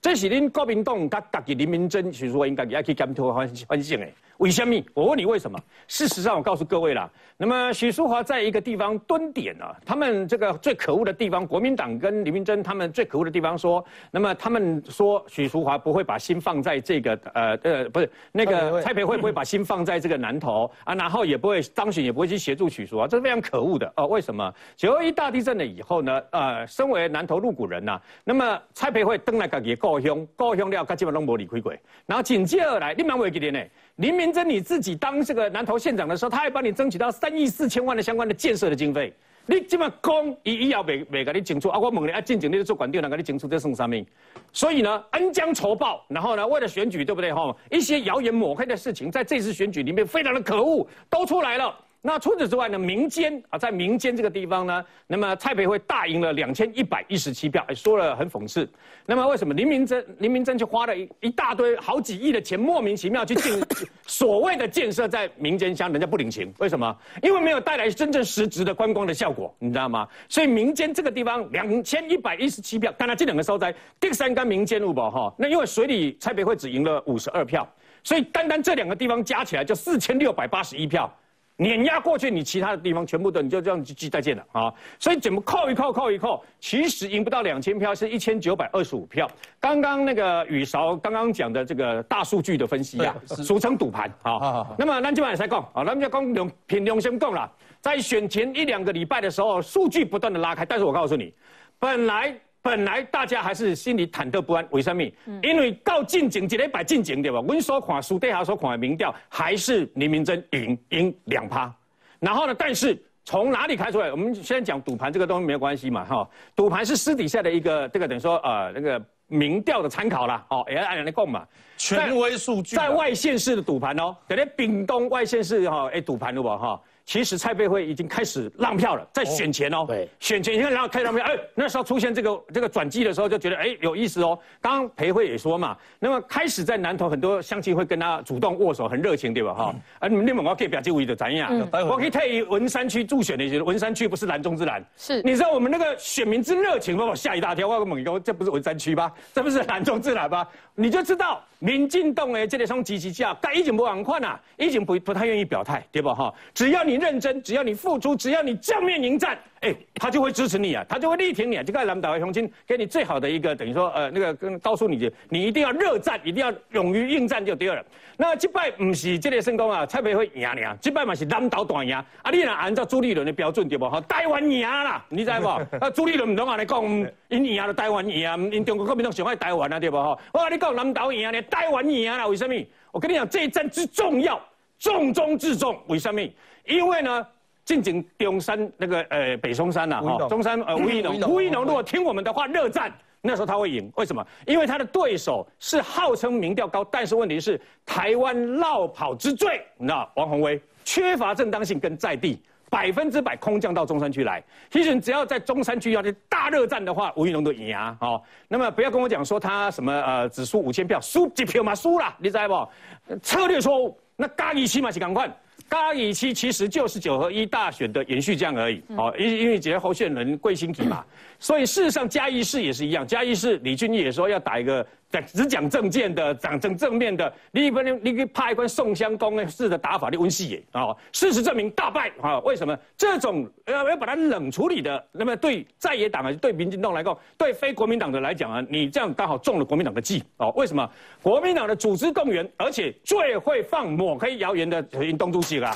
[0.00, 4.14] 这是恁国民党甲家己林明珍，其实我应该也去检讨反反省诶。
[4.38, 4.82] 为什么？
[4.94, 5.58] 我问你为什么？
[5.86, 7.10] 事实上，我告诉各位啦。
[7.36, 24.06] 那么许淑华在一个地方蹲点啊，他们这个最可恶的地方，国民党跟李明珍他们最可恶的地方说，那么他们说许淑华不会把心放在这个呃呃不是那个蔡培慧不会把心放在这个南投啊，然后也不会张巡也不会去协助许淑华，这是非常可恶的哦。
[24.06, 24.52] 为什么？
[24.76, 26.22] 九二一大地震了以后呢？
[26.30, 31.72] 呃，身为南投入股人呐，那么蔡培慧登来自己故乡，故乡了，他基本上无离开过，
[32.06, 33.60] 然后紧接而来，你蛮会记得呢？
[33.98, 39.12] 林明珍你自己当这个南投县长的时候，他还帮你争取到三亿四千万的相关的建设的经费。
[39.44, 41.78] 你这么公，一一要未未给你清楚啊！
[41.78, 44.06] 我问你啊，进警你做管定，能给你清楚这算啥命？
[44.52, 47.56] 所以呢，恩将仇报，然后呢，为了选举，对不对吼？
[47.72, 51.74] 一些谣言抹黑的事情，在这次选举里面非常的可恶，都出来了。
[52.00, 52.78] 那除此之外呢？
[52.78, 58.68] 民间啊，在民间这个地方呢，那么蔡培慧大赢了两千一百一十七票，说了很讽刺。
[59.04, 63.60] 那么为什么林明珍林明珍就花了一一大堆好几亿的钱，莫名其妙去建
[64.06, 66.54] 所谓的建设在民间乡，人家不领情？
[66.58, 66.96] 为什么？
[67.20, 70.06] 因为没有带来真正实质的观光的效果，你知道吗？
[70.28, 75.34] 所以民间这个地方两千一百一十七票，当然这两个收在第三干民间路吧哈。
[75.36, 77.68] 那因为水里蔡培慧只赢了五十二票，
[78.04, 81.12] 所以单单这两个地方加起来就四千六百八十一票。
[81.60, 84.72] 碾压过去，你其他的地方全部都你就这样记再见了啊！
[85.00, 89.28] 所以怎么扣一扣扣一扣，其实赢不到两千票，是一千九百二十五票。
[89.58, 94.68] 刚刚那个雨勺刚刚讲的这个大数据的分析啊，俗称赌盘啊。
[94.78, 101.34] 那么咱今晚也在讲啊，咱们就讲用凭良心讲了，在选前一两个礼拜的时候，数据不断的拉开，但是我告诉你，
[101.78, 102.38] 本来。
[102.60, 105.02] 本来大家还是心里忐忑不安，为什么？
[105.42, 107.40] 因为到进警，一礼拜进警对吧？
[107.40, 111.72] 我所看书底下所看的民调，还是林明珍赢赢两趴。
[112.18, 112.54] 然后呢？
[112.58, 114.10] 但是从哪里开出来？
[114.10, 116.28] 我们现在讲赌盘这个东西没有关系嘛，哈。
[116.56, 121.46] 赌盘是私底下的一个这个等于说呃那个民调的参考啦，哦，也按人来供嘛。
[121.76, 126.80] 权威数据在外县市的赌盘哦，等于屏东外县市哈，哎，赌盘了吧哈？
[127.08, 134.38] 其实蔡培慧已经开始浪票了，在选前哦，对，选前你看然后开始浪票，哎，那时候出现这个这个转机的时候，就觉得哎有意思哦。
[134.60, 139.54] 刚刚培慧也说嘛，那么开始在南投很多乡亲会跟他主动握手，很热情，对吧？
[139.54, 141.50] 哈，啊，你们你们我可以表这位的怎样？
[141.72, 147.66] 我可以特意文山区助选的，些，文山区不是蓝中之蓝，是，你知道我们那个选民之热情，把我吓一大跳。
[147.66, 149.10] 我跟猛哥，这不是文山区吧？
[149.32, 150.46] 这不是蓝中之蓝吧？
[150.74, 156.14] 你就知道民进党的这个双积极价，该已经不往看了，已经不不太愿意表态，对吧？
[156.14, 157.78] 哈，只要你认真，只要你。
[157.78, 161.62] 付出，只要你正面迎战，哎，他就会支持你啊，他就会力挺你啊。
[161.62, 167.84] 就看蓝岛的雄亲给你最好的一个，等于说，呃，那个跟告诉你，你一定要热战，一定要勇于应战就对了。
[168.16, 171.94] 那这摆不是这个成功啊，蔡培会赢了，这摆嘛是蓝岛大赢。
[171.94, 173.88] 啊，你若按照朱立伦的标准对不？
[173.88, 175.48] 哈，台湾赢啦，你知不？
[175.84, 176.84] 啊，朱立伦唔同啊，你讲，
[177.28, 179.96] 因赢了台湾赢，因中国国民党想爱台湾啊，对不？
[179.96, 182.54] 哈，我跟你讲，蓝岛赢了，台湾赢啦，为什么？
[182.92, 184.40] 我跟你讲，这一战之重要，
[184.78, 186.20] 重中之重，为什么？
[186.64, 187.26] 因为呢。
[187.68, 193.92] 进行中山那个呃北松山呐，哈，中山呃 吴一农，吴一农如果听我们的话热战，那时候他会赢。
[193.96, 194.26] 为什么？
[194.46, 204.42] 因为他的对手是号称民调高，但是问题是台湾绕跑之最，你知道王宏威缺乏正当性跟在地，百分之百空降到中山区来。
[204.70, 207.94] 其实只要在中山区要去大热战的话，吴益农都赢啊。
[208.00, 213.18] 好，那么不要跟我讲说他什么呃只输五千票，输几票嘛输了，你知不？
[213.22, 215.30] 策略错误，那嘉义起码是赶快。
[215.70, 221.04] 嘉义期其实就是九合一大选的延续这样而已，哦，因因为几个候选人贵新体嘛，
[221.38, 224.86] 所以事实上嘉义市也是一样，嘉义市李俊毅也说要打一个。
[225.26, 230.94] 只讲政见的，讲正正面的，你不能，你可以派一关宋襄公式的打法的温戏也啊。
[231.12, 232.38] 事实证明大败啊！
[232.40, 235.02] 为什么这种要要把它冷处理的？
[235.12, 240.52] 那么对在野党啊，对民进党来讲，对非国民党的来讲啊，你这样刚好中了国民党的计哦。
[240.56, 240.86] 为什么
[241.22, 245.74] 国民党的组织动员，而且最会放抹黑谣言的林东主席啊？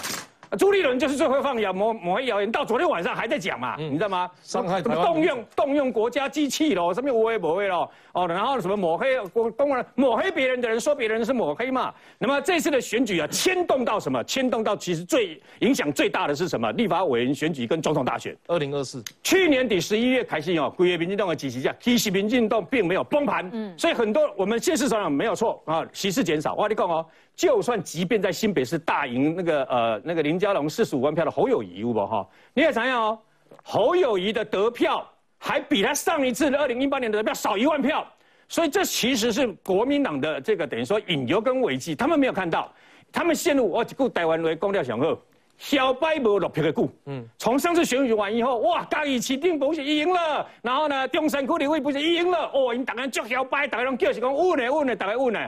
[0.58, 4.30] 朱立伦就是最会放谣、抹抹黑谣言，到昨天晚上还在讲嘛，你知道吗？
[4.42, 11.92] 伤害什么动用动用国家机器咯，什么无黑抹黑咯，哦，然后什么抹黑国公然抹黑别人的人说别人是抹黑嘛。
[12.18, 14.22] 那么这次的选举啊，牵动到什么？
[14.24, 16.70] 牵动到其实最影响最大的是什么？
[16.72, 18.36] 立法委员选举跟总统大选。
[18.46, 26.52] 二零二四去年底十一月开始哦，贵月民进党的支持下，其实民进党并没有崩盘，嗯，所以很多我们现实上没有错啊，席次减少。
[26.52, 27.06] 我跟你讲哦。
[27.34, 32.26] 就算即便在新北市大赢那个呃那个林佳龙四十五万票的侯友谊，有不哈？
[32.52, 33.18] 你也想想哦，
[33.62, 35.04] 侯友谊的得票
[35.38, 38.06] 还比他上一次的二零一八年的得票少一万票，
[38.48, 42.70] 所以这其实是国民党的这个等于说引流跟违纪，他们没有看到，
[43.10, 45.18] 他们陷入我一股台湾为公调想后，
[45.56, 55.40] 小白无落票的股，嗯，从上次选举完以后，哇，嘉义市定不是赢了，然后呢，中山区立委不是赢了，哦，因大家叫小白，大家拢叫是讲稳呢稳呢，大家稳呢。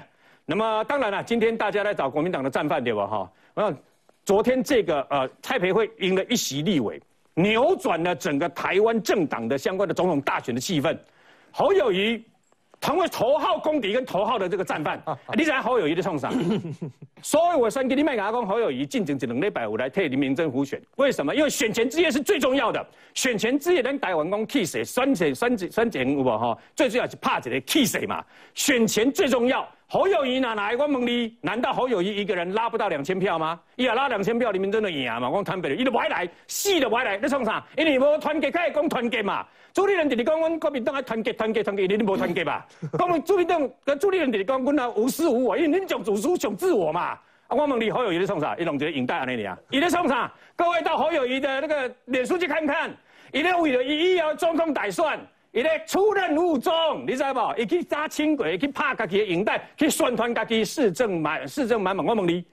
[0.47, 3.07] 那么当然了，今天大家来找国民党的战犯对吧？
[3.07, 3.75] 哈，那
[4.25, 7.01] 昨天这个呃蔡培慧赢了一席立委，
[7.35, 10.97] 扭转了整个台湾政党的相关的总统大选的气氛。
[11.51, 12.23] 侯友谊
[12.81, 15.03] 成为头号公敌跟头号的这个战犯，
[15.35, 16.31] 你在侯友谊的创伤。
[17.23, 21.35] 所以我先给你们讲，侯友谊进行只能礼拜五来替林明政府选，为什么？
[21.35, 26.59] 因为选前之夜是最重要的，选前之夜能台湾公气势，选前选前选前有无哈？
[26.77, 29.67] 最重要是怕这个气势嘛，选前最重要。
[29.87, 30.75] 侯友谊哪来？
[30.77, 33.61] 我问你，难道侯友谊一个人拉不到两千票吗？
[33.77, 35.29] 伊也拉两千票，你们真的赢嘛？
[35.29, 37.65] 我坦白的，伊都不爱来，死都不爱来，你创啥？
[37.77, 39.47] 因为无团结，开始讲团结嘛。
[39.73, 42.67] 朱立伦直直讲，阮国民党爱团结，团结，团结，你都无团结吧？
[42.99, 47.19] 讲朱立伦跟朱立伦直直讲，阮啊无私无我，因为恁讲主书讲自我嘛。
[47.47, 48.57] 啊，我问你，侯友谊在创啥？
[48.57, 50.33] 伊弄这个影带安尼尔，伊在创啥？
[50.57, 52.91] 各位到侯友谊的那个脸书去看看，
[53.33, 55.05] 伊咧为了伊要总统大选。
[55.55, 56.73] 伊咧出任务中，
[57.07, 57.55] 你知无？
[57.57, 62.05] 伊去揸轻轨，去拍家己的影带，去宣传家己市政满市政满满。
[62.05, 62.45] 我问你，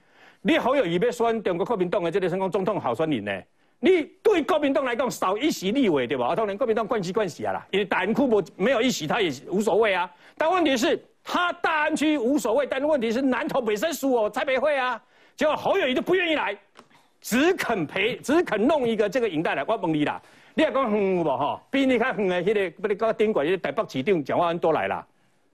[0.43, 3.31] 你好友伊要选中国国民党的这个成功总统候选人呢？
[3.79, 6.35] 你对国民党来讲少一席立委对吧？
[6.35, 10.07] 当然国民党关系关系啊啦，因为大安区无没有一席，他也无所谓啊。
[10.37, 15.01] 但问题是，他大安区无所谓，但问题是南投本身属我蔡培会啊，
[15.35, 16.55] 结果侯友谊就不愿意来，
[17.19, 20.21] 只肯陪，只肯弄一个这个影带来，我问你啦。
[20.53, 21.61] 你也讲远有无吼？
[21.69, 25.05] 比你较远的迄个，不你讲顶过迄个台北市长蒋万安都来啦。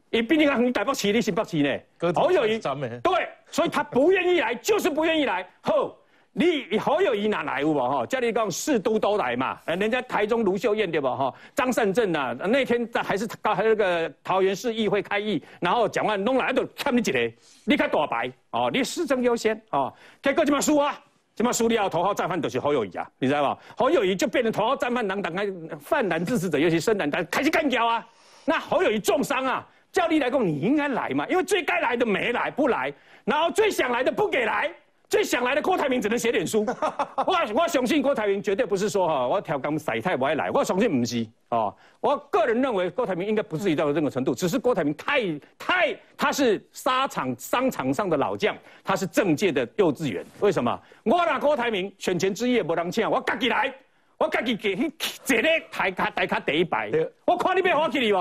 [0.09, 2.13] 伊比你较远台北市，你新北市呢？
[2.15, 5.45] 好友谊，对，所以他不愿意来， 就是不愿意来。
[5.61, 5.93] 好，
[6.31, 8.05] 你好友谊哪来有无吼？
[8.05, 9.59] 叫你讲四都都来嘛？
[9.65, 11.35] 呃，人家台中卢秀燕对不吼？
[11.53, 17.31] 张善政呐，那天在还是还那个桃园市议会开议，然后蒋万弄来都看你一个，
[17.65, 20.97] 你较大牌哦，你市政优先哦，结果怎么输啊？
[21.37, 23.57] 什么苏利奥头号战犯都是侯友谊啊，你知道吗？
[23.77, 25.47] 侯友谊就变成头号战犯，党党开
[25.79, 28.03] 犯难支持者，尤其深蓝党开始干掉啊。
[28.43, 32.91] 那侯友谊重伤啊，教练来讲，你应该来嘛，因为最该来的没来，不来，
[33.23, 34.71] 然后最想来的不给来。
[35.09, 36.65] 最想来的郭台铭只能写点书，
[37.25, 41.73] 我我相信郭台铭绝对不是说哈，我调岗晒太不爱来，我相信不是哦。
[42.01, 50.25] 我个人认为郭台铭应该不至于到这个程度，只是郭台铭太太他是沙场商场上的老将，他是政界的幼稚园。
[50.41, 50.77] 为什么？
[51.03, 53.73] 我拿郭台铭选前之夜不让请，我自己来，
[54.17, 54.91] 我自己给去
[55.23, 56.91] 坐咧台卡台卡第一排，
[57.25, 58.17] 我看你要我去你不？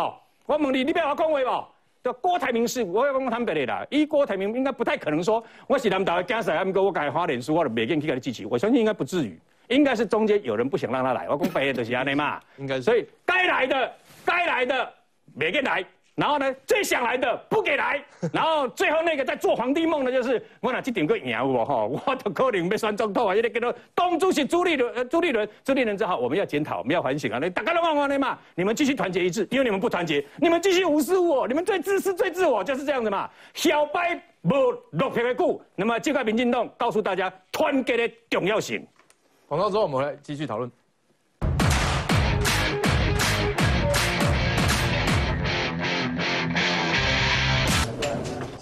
[0.46, 1.68] 我问你，你要我讲话
[2.12, 2.18] 不？
[2.20, 3.86] 郭台铭是，我要讲坦白的啦。
[3.90, 8.46] 一郭台铭应该不太可能说，我是南岛的家属，他我改花脸书，我就每个人去给他支持。
[8.46, 9.38] 我相信应该不至于，
[9.68, 11.28] 应该是中间有人不想让他来。
[11.28, 12.80] 我讲白的就是安尼嘛，应该。
[12.80, 13.92] 所以该来的，
[14.24, 14.92] 该来的，
[15.34, 15.84] 每个人来。
[16.16, 18.02] 然后呢，最想来的不给来，
[18.33, 28.38] 然后最后那个在做皇帝梦的，就是我哪去顶个赢我哈， 我的可能被选总统啊，也得给他东主席朱立伦，呃，朱立伦，朱立伦之后我们要检讨，我们要反省啊，你大家都忘忘了嘛？
[28.55, 33.29] 你们继续团结一致，因为你们不团结，你们继续无视我，你们最自私、最自我，就是这样子嘛。
[33.52, 34.55] 小白不
[34.92, 38.83] 落皮的股，那么这块民进党告诉大家团结的重要性。
[39.46, 40.70] 广告之后我们来继续讨论。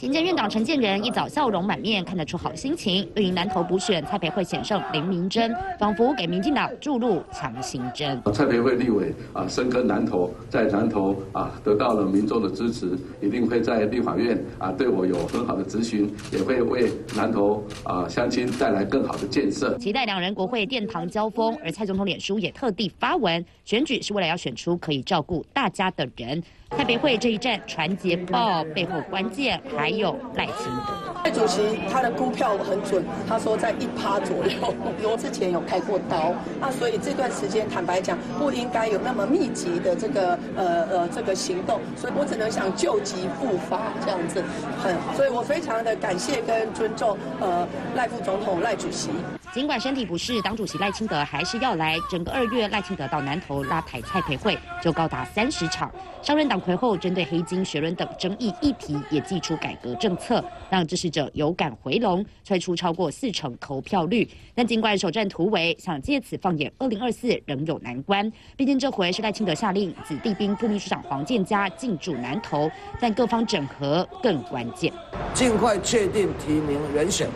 [0.04, 3.08] 行政院长陈建仁一早笑容满面，看得出好心情。
[3.14, 8.20] 绿营南投补选，蔡培慧险胜林明珍，仿佛给民进党注入强心针。
[8.34, 19.78] 蔡培慧立委啊，深耕南投，在南投啊得到了民众的支持，一定会在立法院啊对我有很好的咨询，也会为南投啊乡亲带来更好的建设。
[19.78, 26.42] 期待两人国会殿堂交锋，而蔡总统脸书也特地发文，选举是为了要选出可以照顾大家的人。
[26.76, 31.14] 台北会这一战传捷报背后关键还有赖清德。
[31.24, 34.74] 赖主席他的估票很准，他说在一趴左右。
[35.02, 44.42] 我之前有开过刀，那所以这段时间坦白讲不应该有那么密集的这个呃呃这个行动，所以我只能想救急复发这样子。
[44.82, 49.10] 很， 所以我非常的感谢跟尊重呃赖副总统赖主席。
[49.52, 51.96] 尽管身体不适，党主席赖清德还是要来。
[52.10, 55.90] 整个二月，赖清德到南投拉台蔡培会就高达三十场。
[56.22, 64.26] 上任党魁后，针对黑金、学伦等争议议题，也祭出改革政策，让支持者有感回笼，推出超过四成投票率。
[64.54, 68.32] 但尽管首战突围，想借此放眼二零二四，仍有难关。
[68.56, 74.90] 毕竟这回是赖清德下令子弟兵副秘书长黄建嘉进驻南投，但各方整合更关键。
[75.34, 77.28] 尽快确定提名人选。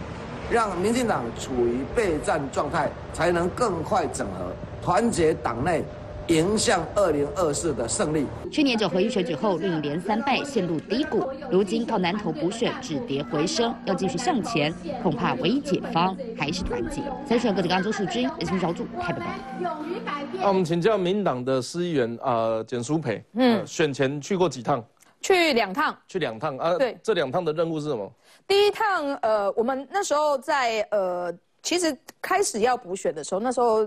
[0.51, 5.85] 让民进党处于备战状态，才能更快整合、团结党内，
[6.29, 8.27] 迎向二零二四的胜利。
[8.51, 11.27] 去年九合一选举后，另一连三败，陷入低谷。
[11.51, 17.03] 如今靠南投补选止跌回升，要继续向前，恐怕唯一解方还是团结。
[17.27, 19.27] 三选各地刚周树军，人民小组台北报。
[19.63, 20.43] 勇于改变。
[20.43, 24.85] 那我们请教民党的司议员啊，简淑培，嗯，选前去过几趟？
[25.23, 25.97] 去两趟。
[26.07, 26.75] 去两趟啊？
[26.77, 28.13] 对，这两趟的任务是什么？
[28.47, 31.33] 第一趟，呃，我们那时候在呃，
[31.69, 33.87] 其实开始要补选的时候，那时候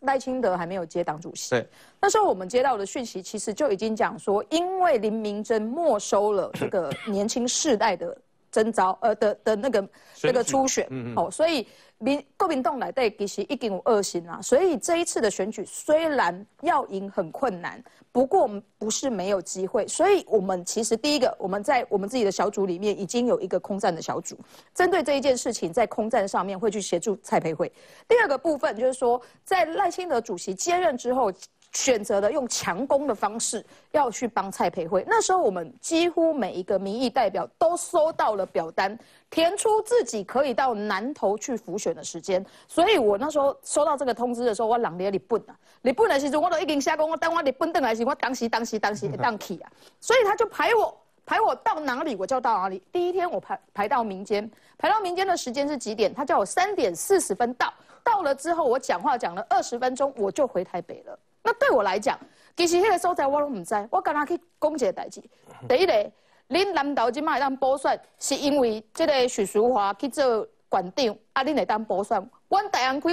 [0.00, 1.50] 赖清德还没有接党主席。
[1.50, 1.66] 对，
[2.00, 8.16] 那时候我们接到的讯息，其实就已经讲说，因为林明珍没收了这个年轻世代的
[8.50, 9.86] 征召，呃的的那个
[10.22, 11.66] 那个初选，哦，所以。
[12.02, 19.86] 民国民党来对其实已经有恶心啦，所以这一次的选举虽然要赢很困难，不过不是没有机会。
[19.86, 24.34] 所以我们其实第一个，我们在我们自己的小组里面已经有一个空战的小组，
[24.74, 27.70] 针对这一件事情，在空战上面会去协助蔡培慧。
[28.08, 31.30] 第二个部分就是说，在赖清德主席接任之后。
[31.72, 35.04] 选择了用强攻的方式要去帮蔡培慧。
[35.06, 38.98] 那时候我们几乎每一个民意代表都收到了表单，
[39.30, 42.44] 填出自己可以到南投去辅选的时间。
[42.66, 49.70] 所以我那时候收到这个通知的时候，我冷咧日本啊，日本的时候我都已经下工，我等我日本等来时，我当时当时当时当起啊。
[50.00, 52.82] 所以他就排我排我到哪里我就到哪里。
[52.90, 56.12] 第一天我排排到民间，排到民间的时间是几点？
[56.12, 57.72] 他叫我三点四十分到，
[58.02, 61.16] 到了之后我讲话讲了二十分钟，我就回台北了。
[61.42, 62.18] 那对我来讲，
[62.56, 65.22] 其实迄个所在我拢唔知，我刚刚去讲一个代志。
[65.68, 66.12] 第一个，
[66.48, 72.30] 恁南投即卖当补选，是因为即个许淑华去做馆长，啊，恁会当补选。
[72.48, 73.08] 阮大安区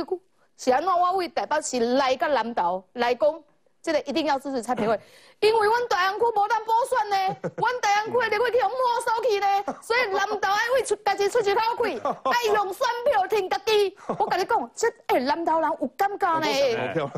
[0.57, 0.91] 是安怎？
[0.91, 3.43] 我为台北市来甲南投来讲。
[3.88, 4.99] 这个一定要支持蔡培慧，
[5.39, 8.75] 因为阮大安区无当补选呢， 阮大安区的立委去用没
[9.05, 9.47] 收去呢，
[9.81, 13.95] 所以南投爱为出家己出一口气， 爱用选票听家己。
[14.19, 16.45] 我跟你讲，这哎南投人有感觉呢，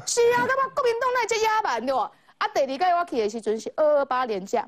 [0.05, 2.11] 是啊，感觉国民党那只野蛮对吧？
[2.37, 4.63] 啊，第二届我去的时阵是二二八年假，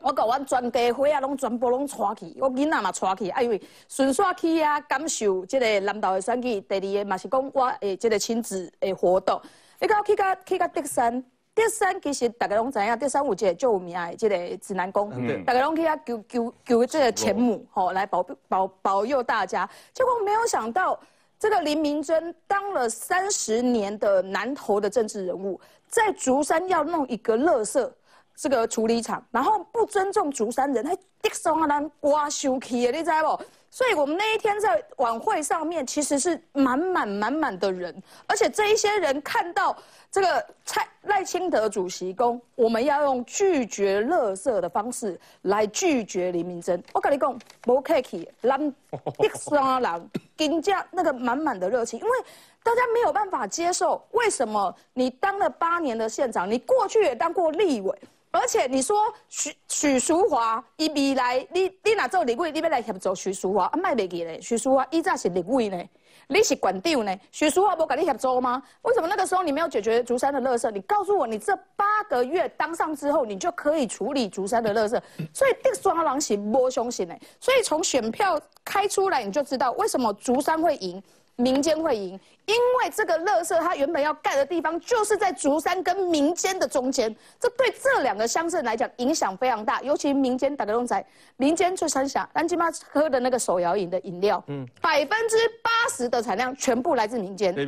[0.00, 6.60] 我甲阮全家伙啊，拢全部拢带去，我囡仔嘛带去，啊因为顺续去啊，感受这个南投的选举。
[6.60, 9.40] 第二个嘛是讲我诶，这个亲子诶活动。
[9.82, 11.24] 你讲去到去到德山，
[11.54, 15.10] 第三其实大家拢知影，第三有一个就有名的这个指南宫，
[15.44, 19.68] 大家拢去遐求求求这个钱母吼来保保保佑大家。
[19.92, 20.98] 结果没有想到，
[21.38, 27.90] 这个林明珍当了三十年的南投的政治人物，在竹山要弄一个垃圾
[28.36, 33.42] 这个处理厂，然后不尊重竹山人，还滴松啊人刮生气的，你知不？
[33.70, 37.94] 所以我们那一天在晚会上面，其实是满满满满的人，
[38.26, 39.76] 而且这一些人看到
[40.10, 46.82] 这个蔡赖清德主席公，我们要用拒绝乐色的方式来拒绝林明真。
[46.92, 48.60] 我跟你讲，不客气，蓝
[49.22, 52.18] 一双人更加那个满满的热情，因为
[52.64, 57.96] 大家没有办法接受，为什么你当了八年的县长，你过去也当过立委？
[58.32, 64.40] 而且你说许许淑华，伊未来你你哪做立委，你要来协助许淑华，啊，卖袂记咧。
[64.40, 65.82] 许淑华伊早是立委呢，
[66.28, 68.62] 你是馆长呢，许淑华无跟你协助吗？
[68.82, 70.70] 为什么那个时候你没有解决竹山的垃圾？
[70.70, 75.00] 你告诉我，你这八个月当上之后，你就可以处理竹山的垃圾？
[75.34, 77.14] 所以这双狼是摸凶型呢。
[77.40, 81.02] 所以从选票开出来，你就知道为什么竹山会赢。
[81.40, 89.80] 民间会赢，因为这个乐色它原本要盖的地方就是在竹山跟民间的中间，这对这两个乡镇来讲影响非常大。
[89.82, 91.04] 尤其民间打个龙仔，
[91.36, 97.54] 民间最山下，咱今妈喝的那个手摇饮的饮料，嗯，百分之八十的产量全部来自民间。
[97.54, 97.64] 对，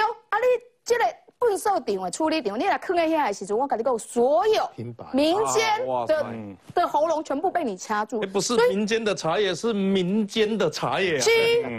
[0.00, 0.44] 啊，你
[0.84, 1.04] 这个。
[1.40, 4.70] 粪扫场的处理场，你来坑在遐的时阵，我跟你讲，所有
[5.12, 8.20] 民间的的喉咙全部被你掐住。
[8.20, 11.18] 不是民间的茶叶，是民间的茶叶。
[11.18, 11.30] 是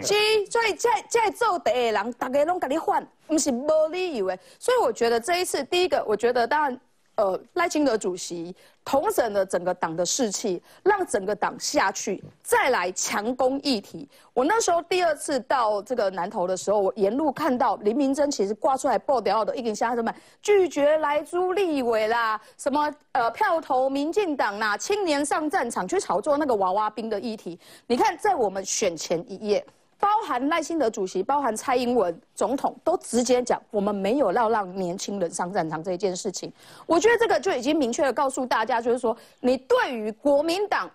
[0.01, 0.13] 是，
[0.49, 4.39] 所以在在做地的人，大家拢跟你换，不是无理由的。
[4.57, 6.79] 所以我觉得这一次，第一个，我觉得当然。
[7.15, 14.09] 呃，赖清德主席统整了整个党的士气，让整个党下去，再来强攻议题。
[14.33, 27.59] 我那时候第二次到这个南投的时候，我沿路看到林明珍其实挂出来爆掉的一根虾什么拒绝来朱立伟啦，什么呃票投民进党啦，青年上战场去炒作那个娃娃兵的议题。
[27.87, 29.63] 你看，在我们选前一夜。
[30.01, 36.51] 包含赖清德主席，包含蔡英文总统，都直接讲，我们没有要让年轻人上战场这一件事情。
[36.87, 40.89] 我觉得这个就已经明确的告诉大家，就是说，你对于国民党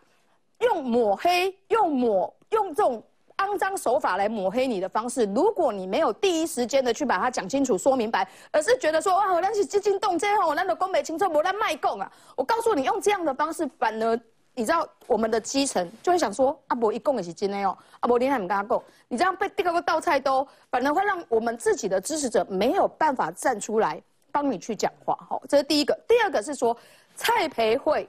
[0.59, 3.01] 用抹黑、用抹、用这种
[3.37, 14.21] 肮脏手法来抹黑你的方式，如果你没有第一时间的去把它讲清楚、说明白，而是觉得说，哇，我那是激进动这样，我那个公美清楚，我在卖供啊，我告诉你，用这样的方式，反而。
[14.59, 24.03] 你知道我们的基层就会想说，阿伯一共也是真的哦，阿伯你还唔跟他讲，你这样被第二个倒菜都，反而会让我们自己的支持者没有办法站出来
[24.33, 25.95] 帮你去讲话，好，这是第一个。
[26.09, 26.75] 第二个是说，
[27.15, 28.09] 蔡培慧，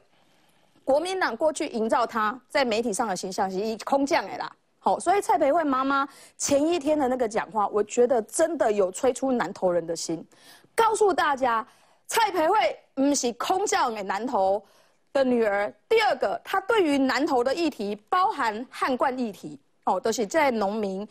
[0.85, 10.25] 国民党过去营造他在媒体上的形象是以空降的啦，好，所以蔡培慧妈妈前一天的那个讲话，我觉得真的有吹出南投人的心，
[10.73, 11.67] 告诉大家，
[12.07, 14.63] 蔡培慧唔是空降的南投。
[15.17, 21.07] 的女儿，第二个，他对于南投的议题，包含旱灌议题，哦，都是在农民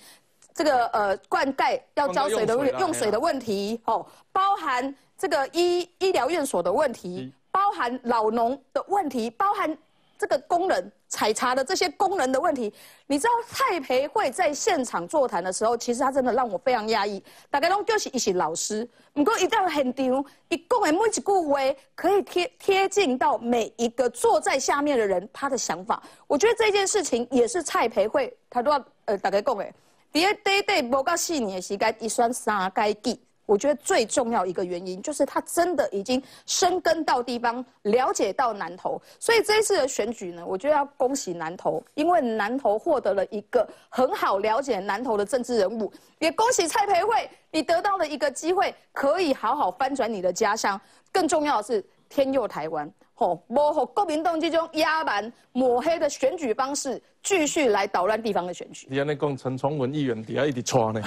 [0.55, 9.77] 这个呃灌溉要浇水的用水的问题，哦，包含这个医医疗院所的问题，包含老农的问题，包含。
[10.19, 12.73] 这个工人采茶的这些工人的问题，
[13.07, 17.23] 你知道蔡培慧在现场座谈的时候，其实他真的让我非常压抑。
[17.51, 21.59] 大家都就是一些老师，不过一到现场，一讲的每一句话
[21.95, 26.03] 可以贴贴近到每一个坐在下面的人他的想法。
[26.27, 29.73] 我觉得这件事情也是蔡培慧他都要呃大家讲的，
[30.13, 33.21] 第一第一对无到四年的时间，一算三该记。
[33.47, 50.79] 我觉得最重要一个原因就是他真的已经深耕到地方，了解到南投，所以这一次的选举呢，我觉得要恭喜南投，因为南投获得了一个很好了解南投的政治人物，也恭喜蔡培慧，你得到了一个机会，可以好好翻转你的家乡，
[51.13, 52.91] 更重要的是天佑台湾。
[53.19, 58.87] 吼，无和国民党这种压蛮抹黑的选举方式继续来捣乱地方的选举。
[58.91, 61.03] 你安尼讲，陈崇文议员底下一直抓呢。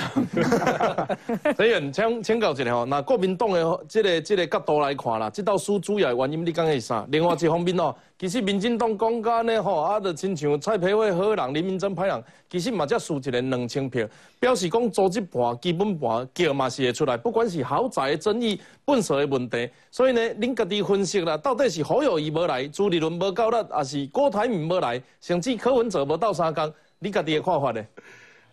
[1.55, 7.05] 陈议员，请请教一下吼，那国民党的这个这个角度来看啦，这道书主要原因你讲的是啥？
[7.09, 7.95] 另外一方面哦。
[8.19, 14.05] 其实民进党讲干呢吼，啊，就亲像蔡培慧好人，林明珍歹人，其实嘛才输一个两千票，
[14.41, 27.81] 表示讲组织盘、基本盘叫嘛是会出来，不管是豪宅的争议、本色的问题，所以呢，恁家己分析啦，到底是侯友谊无来，朱立伦无够力，还是郭台铭无来，甚至柯文哲无到三工，你家己的看法呢？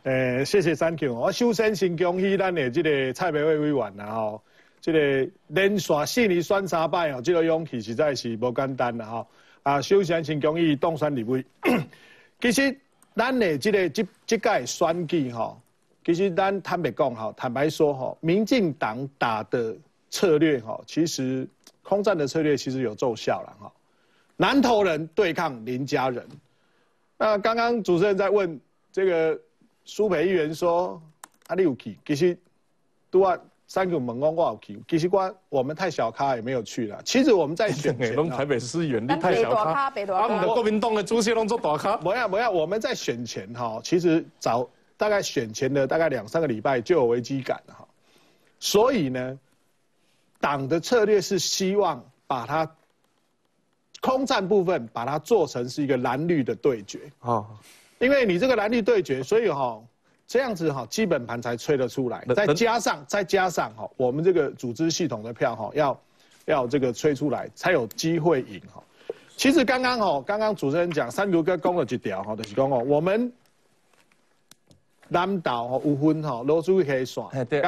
[0.05, 4.41] 诶，谢谢 Thank you，我首先先恭喜咱的这个蔡培慧委员啦吼，
[4.81, 9.27] 这个连续四年选三摆哦，这个勇气实在是无简单啦吼。
[9.67, 11.45] 啊，首先先讲伊当选立委。
[12.41, 12.79] 其实
[13.17, 15.61] 咱的这个这这届选举吼，
[16.05, 19.77] 其实咱坦白讲吼，坦白说吼，民进党打的
[20.09, 21.49] 策略吼，其实
[21.83, 23.73] 空战的策略其实有奏效了哈。
[24.37, 26.25] 南投人对抗林家人，
[27.19, 28.61] 那刚刚主持人在问
[28.93, 29.37] 这个
[29.85, 31.03] 苏培议员说，
[31.49, 31.99] 啊你有去？
[32.07, 32.39] 其实
[33.11, 33.37] 都啊
[33.69, 37.01] 三个门工我有去，其实我我们太小咖也没有去了。
[37.05, 41.97] 其实我们在选 前，台北市议员你太小咖，他们的国民党的主席拢做大咖。
[41.97, 47.89] 不要不要，我们在选前哈，其实早大概选前的大概两三个礼拜就有危机感了哈。
[48.61, 49.39] 所以呢，
[50.41, 52.71] 党的策略是希望把它
[54.01, 57.45] 空战部分把它做成是一个蓝绿的对决啊，
[57.99, 59.83] 因为你这个蓝绿对决，所以哈
[60.27, 66.01] 这样子哈基本盘才吹得出来，再加上再加上哈我们这个组织系统的票哈要
[66.47, 68.83] 要这个吹出来才有机会赢哈。
[69.37, 73.33] 其实刚刚哈刚刚主持人讲三如哥攻了几条哈就是讲哦我们
[75.09, 77.63] 南岛哈五分哈罗珠可以耍，对。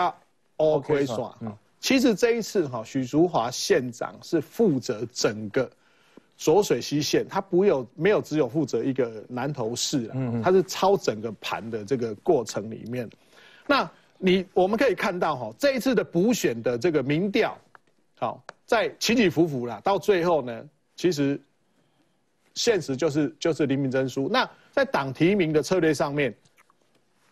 [0.56, 1.32] OK 耍，
[1.78, 5.70] 其实这一次哈，许淑华县长是负责整个
[6.39, 13.11] 浊水溪县，它不有没有只有负责一个南投市嗯，它是超整个盘的这个过程里面。
[13.66, 17.59] 那你我们可以看到哈，这一次的补选的这个民调，
[18.18, 20.64] 好在起起伏伏啦，到最后呢，
[20.95, 21.39] 其实
[22.55, 24.28] 现实就是就是林明珍输。
[24.28, 26.32] 那在党提名的策略上面，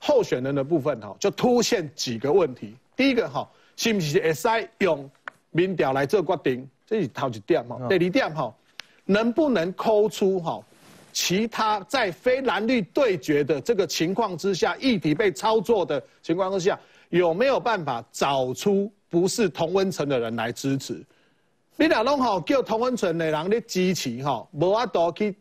[0.00, 2.74] 候选人的部分哈，就凸现几个问题。
[2.96, 5.08] 第一个哈，是不是会使用
[5.52, 6.68] 民调来做决定？
[6.86, 7.78] 这是头一点哈。
[7.88, 8.54] 第二点哈，
[9.06, 10.60] 能不能抠出哈，
[11.12, 16.78] 其他在非蓝绿对决的这个情况之下，议题被操作的情况之下，
[17.08, 21.02] 有没有办法找出不是同温层的人来支持？
[21.76, 25.34] 你若弄好叫同温层的人咧支持哈，无阿多去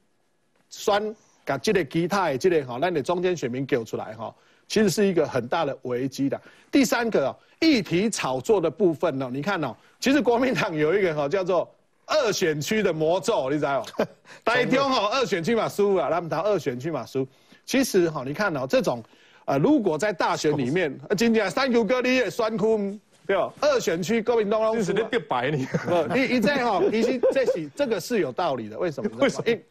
[0.70, 4.34] 选，把这个其他的这个哈，咱的中间选民叫出来哈。
[4.68, 6.42] 其实是一个很大的危机的。
[6.72, 11.70] 第三个议题炒作的部分呢，你看哦，其实国民党有一个哈叫做
[12.06, 14.06] 二选区的魔咒，你知道吗？
[14.44, 17.28] 大家听好，二选区嘛输啊，他们谈二选区嘛输。
[17.66, 19.04] 其实哈，你看哦，这种
[19.46, 22.98] 呃，如果在大选里面，今天三九哥你也酸哭
[23.28, 23.52] 对吧？
[23.60, 25.68] 二选区国民党就是你 变白你。
[26.14, 28.78] 你你这哈，你是这是这个是有道理的。
[28.78, 29.10] 为什么？
[29.20, 29.44] 为什么？
[29.48, 29.64] 因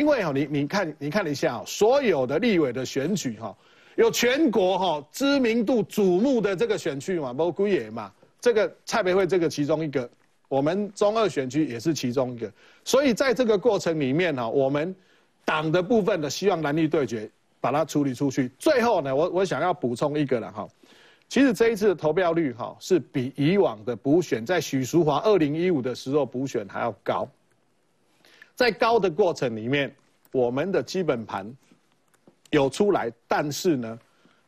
[0.00, 3.54] 因为哈，你你看你看一下所有的立委的选举哈。
[3.96, 8.10] 有全国哈知名度瞩目的这个选区嘛，包括也嘛，
[8.40, 10.08] 这个蔡培慧这个其中一个，
[10.52, 12.52] 我们中二选区也是其中一个，
[12.84, 14.94] 所以在这个过程里面哈，我们
[15.46, 17.26] 党的部分的希望蓝绿对决
[17.58, 18.50] 把它处理出去。
[18.58, 20.68] 最后呢，我我想要补充一个了哈，
[21.26, 27.26] 其实这一次的投票率哈是比以往的补选在许淑华二零一五的时候补选还要高，
[28.54, 29.90] 在高的过程里面，
[30.32, 31.50] 我们的基本盘。
[32.50, 33.98] 有出来，但是呢，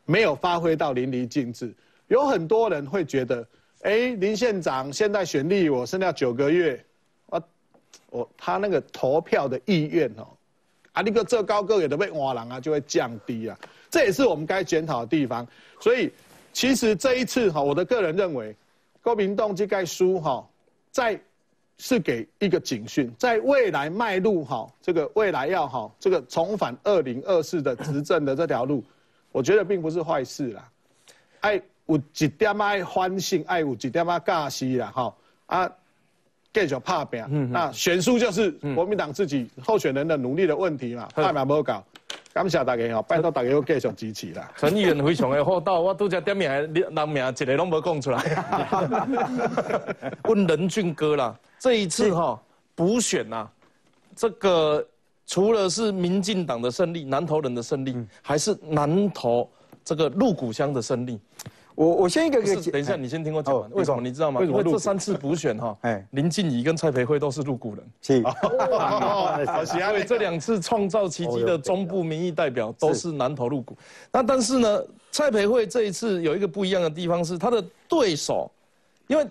[0.04, 1.72] 没有发挥到淋漓尽致。
[2.08, 3.48] 有很多人会觉得，
[3.84, 6.84] 哎，林县长现在选立我剩下九个月，
[7.26, 7.42] 我
[8.10, 10.26] 我他那个投票的意愿哦，
[10.92, 13.58] 啊，那个这高个也都被瓦郎啊，就会降低啊。
[13.88, 15.46] 这也是我们该检讨的地方。
[15.80, 16.10] 所以，
[16.52, 18.54] 其实这一次哈，我的个人认为，
[19.02, 20.46] 郭明栋这该输哈，
[20.90, 21.18] 在。
[21.76, 28.82] 是给一个警讯，在未来迈入哈这个未来要哈这个重返二零二四的执政的这条路，
[29.32, 30.70] 我觉得并不是坏事啦。
[31.40, 35.14] 哎有一点爱欢庆，爱有一点爱尬戏啦吼
[35.46, 35.70] 啊，
[36.52, 37.50] 继续拍拼。
[37.50, 41.84] 那选书就是国民党自己候选人的努力的问题嘛，拍嘛无搞。
[42.32, 44.50] 感谢大家哦，拜托大家要继续支持啦。
[44.56, 48.18] 陈议员非常的厚道，我拄则点名，人名一个拢无讲出来。
[50.24, 52.40] 问任俊哥啦，这一次哈
[52.74, 53.48] 补选呐，
[54.16, 54.84] 这个
[55.26, 59.48] 除了是民进党的胜利，南投人的胜利，还是南投
[59.84, 61.20] 这个鹿谷乡的胜利。
[61.74, 63.70] 我我先一个，等一下，你先听我讲完。
[63.72, 64.40] 为什么你知道吗？
[64.42, 67.84] 因为这三次补选哈，哎，林静怡跟蔡培慧都是入股人。
[68.00, 68.22] 是。
[69.46, 73.76] 好喜因为这两次创造奇迹的中部民意代表都是南投入股。
[74.12, 78.50] 那但是呢，蔡培慧这一次有一个不一样的地方是，他的对手，
[79.08, 79.26] 因为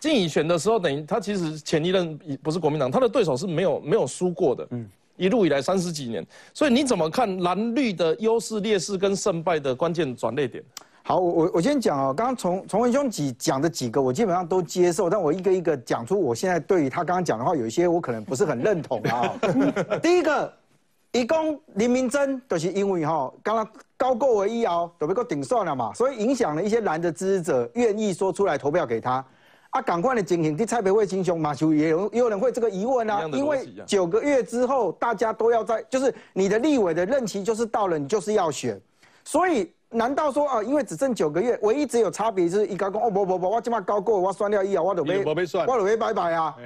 [0.00, 4.66] 静怡选的时候，等于他其实前一任不是国民党，他的对手是没有没有输过的。
[4.70, 4.88] 嗯。
[5.18, 6.24] 一路以来三十几年，
[6.54, 10.64] 所以你怎么看蓝绿的优势劣势跟胜败的关键转捩点？
[11.04, 19.34] 好，我我我先讲哦，刚刚从从文兄几讲的几个，我基本上都接受，但我一个一个讲出，我现在对于他刚刚讲的话，有一些我可能不是很认同啊。
[20.00, 20.52] 第一个，
[21.10, 29.24] 一共林明珍都是因为哈，刚刚高过为一哦，都被个顶算了嘛，所以影响了一些蓝的支持者愿意说出来投票给他。
[29.70, 38.80] 啊，赶快的进行，替蔡培慧英雄马修也有也有人会这个疑问啊，因为九个月之后大家都要在，就是你的立委的任期就是到了，你就是要选，
[39.24, 39.68] 所以。
[39.92, 46.56] 难道说啊，因为只剩九个月，唯一只有差别是一高讲哦不不不，我今嘛高过，我算掉一啊我都没没算，我都没拜拜啊。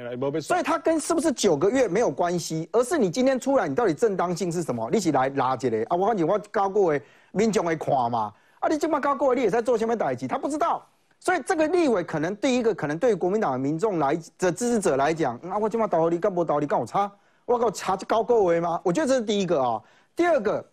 [0.40, 4.88] 所以它跟是不是九个月没有关系，而是你今天出来，你到底正当性是什么？
[4.92, 5.96] 你是来拉一个啊？
[5.96, 7.00] 我反正我高过的
[7.32, 8.32] 民众会看嘛。
[8.60, 10.28] 啊，你今嘛高过，你也在做什么代志？
[10.28, 10.86] 他不知道。
[11.18, 17.10] 所以这个立委可能第一个，可能对国民党的民众来的支持者来讲，啊，我今嘛道理干不道理跟我差，
[17.44, 18.80] 我跟我差高过位吗？
[18.84, 19.82] 我觉得这是第一个啊。
[20.14, 20.64] 第二个。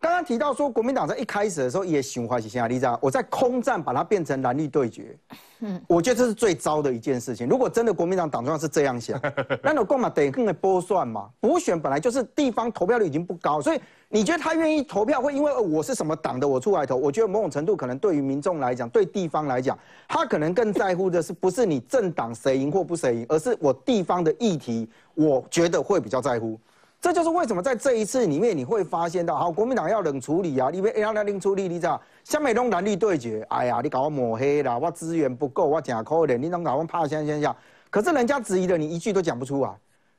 [0.00, 5.14] 刚刚提到说，国民党在一开始的时候也喜欢写下立章，我在空战把它变成蓝绿对决。
[5.58, 7.46] 嗯， 我觉得这是最糟的一件事情。
[7.46, 9.20] 如果真的国民党党中央是这样想，
[9.62, 11.28] 那我干嘛得更的拨算嘛？
[11.38, 16.96] 补选本来就是地方投票率已经不高，所以你觉得他愿意投票会因为我是什么党的我出来投？
[16.96, 19.78] 我觉得某种程度可能对于民众来讲，对地方来讲，
[20.08, 26.58] 他可能更在乎的是不是你政党谁赢或不谁赢，而是我地方的议题，我觉得会比较在乎。
[27.00, 31.98] 这就是为什么在这一次里面你会发现到，好，国民党要冷处理啊，你边要冷处理，你知道？
[32.24, 37.56] 下面拢蓝绿对决，哎呀，你搞抹黑啦，我资源不够，我假可怜，你拢搞我怕现现象。
[37.88, 39.70] 可是人家质疑的，你一句都讲不出来。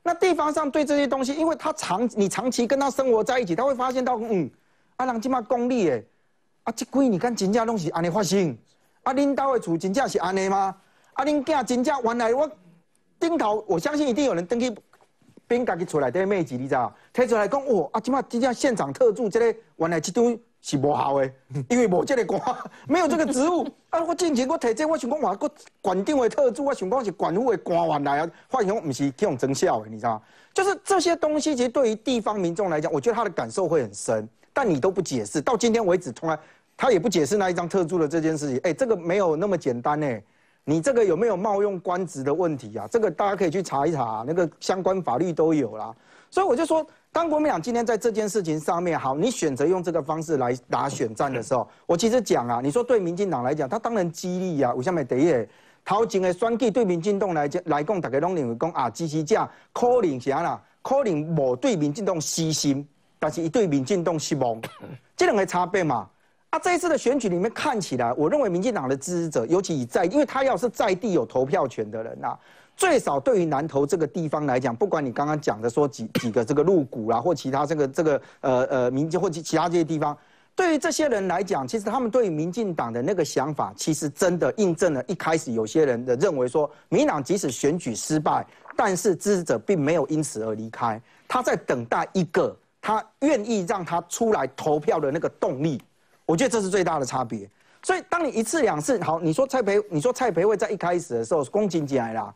[0.01, 4.49] 那地方上对这些东西，因为他长你长期跟他生活在一起，他会发现到，嗯，
[4.95, 6.03] 啊，人今嘛功利诶，
[6.63, 8.57] 啊，这鬼你看真正拢是安尼发生，
[9.03, 10.75] 啊，领导的厝真正是安尼吗？
[11.13, 12.49] 啊，恁囝真正原来我
[13.19, 14.75] 顶头，我相信一定有人登记。
[15.52, 16.93] 边家己出来的妹子，你知道？
[17.12, 21.30] 提出来讲，哦，啊，今嘛今天现场特助，这个原来这张是无效的，
[21.70, 22.41] 因为无这个官，
[22.88, 23.68] 没有这个职务。
[23.89, 30.22] 啊，我进前我提这，我想讲话，我馆长的特助，我想讲是管府的官员来啊，发现不是这种真效的，你知道？
[30.54, 34.28] 就是这些东西，其实对于地方民众来讲，我觉得他的感受会很深。
[34.54, 36.38] 但你都不解释，到今天为止，从来
[36.78, 38.58] 他也不解释那一张特助的这件事情。
[38.64, 40.08] 哎，这个没有那么简单呢。
[40.64, 42.88] 你这个有没有冒用官职的问题啊？
[42.91, 45.93] 这个大家可以去查一查，那个相关法律都有啦。
[46.30, 54.74] 所以我就说，当国民党今天在这件事情上面，好，你选择用这个方式来打选战的时候，我其实讲啊，你说对民进党来讲，他当然激励啊。
[54.74, 55.34] 我下面第一，
[55.84, 62.88] 头前的选举对民进党来讲来讲，大家拢认为讲啊，支持者可能是啊啦，可能无对民进党私心，
[63.20, 64.62] 但是一对民进党失望，
[65.18, 66.07] 这两个差别嘛。
[66.52, 72.38] 啊，这一次的选举里面看起来，我认为民进党的支持者，尤其以在，因为他要是在地有投票权的人呐，
[72.76, 80.18] 最少对于南投这个地方来讲，不管你刚刚讲的说几几个这个入股啦，或其他这个这个呃呃民间或其其他这些地方，
[80.54, 88.45] 对于这些人来讲，其实他们对于民进党的那个想法，其实真的印证了一开始有些人的认为说，民党即使选举失败，
[88.76, 95.82] 但是支持者并没有因此而离开，他在等待一个他愿意让他出来投票的那个动力。
[96.32, 97.45] 我觉得这是最大的差别，
[97.84, 102.34] 所以当你一次两次好，你说蔡培，你说蔡培慧在一开始的时候恭敬进来啦，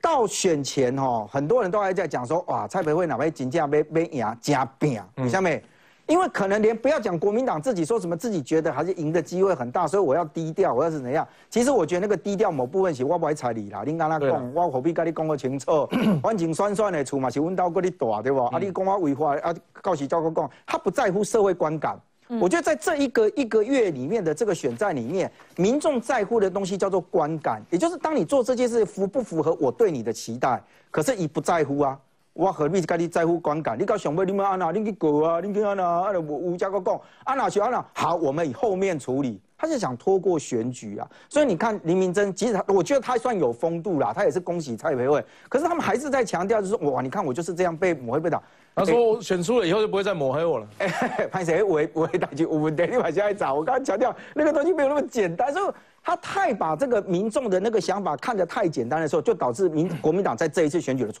[0.00, 5.62] 到选前哦，很多人都还在讲说哇，蔡培慧哪位金价被被赢加饼，你下面，
[6.08, 11.24] 因为可能连不要讲国民党自己说什么，自己觉得还是赢的机会很大，所以我要低调，我要是怎样？
[11.48, 15.88] 其实我觉得那个低调某部分是我不会睬你啦，你刚刚讲，我何必跟你讲个清楚？
[16.20, 18.42] 反正算算的厝嘛是阮兜过你大对不？
[18.46, 21.96] 啊，你讲我违法啊，到时照个讲，他不在乎社会观感。
[22.40, 31.98] 我觉得在这一个一个月里面的这个选战里面，民众在乎的东西叫做观感，也就是当你做这件事符不符合我对你的期待，可是你不在乎啊，
[32.32, 33.78] 我何必跟你在乎观感？
[33.78, 39.40] 你搞想问你们安娜，你去搞啊，你去安娜，安娜我吴家哥讲，安娜去安娜，好，我们以后面处理。
[39.58, 48.42] 他是想拖过选举啊，所以你看林明珍，即使他我觉得他算有风度啦，他也是恭喜蔡培慧，可是他们还是在强调，就是哇，你看我就是这样被抹黑被打。
[48.74, 50.68] 他说我选输了以后就不会再抹黑我了。
[50.78, 61.12] 哎，潘谁我我打击我们等你把现在找，我刚刚强调那个东西没有那么简单，所以他太把这个民众的那个想法看得太简单的时候，就导致民国民党在这一次选举的。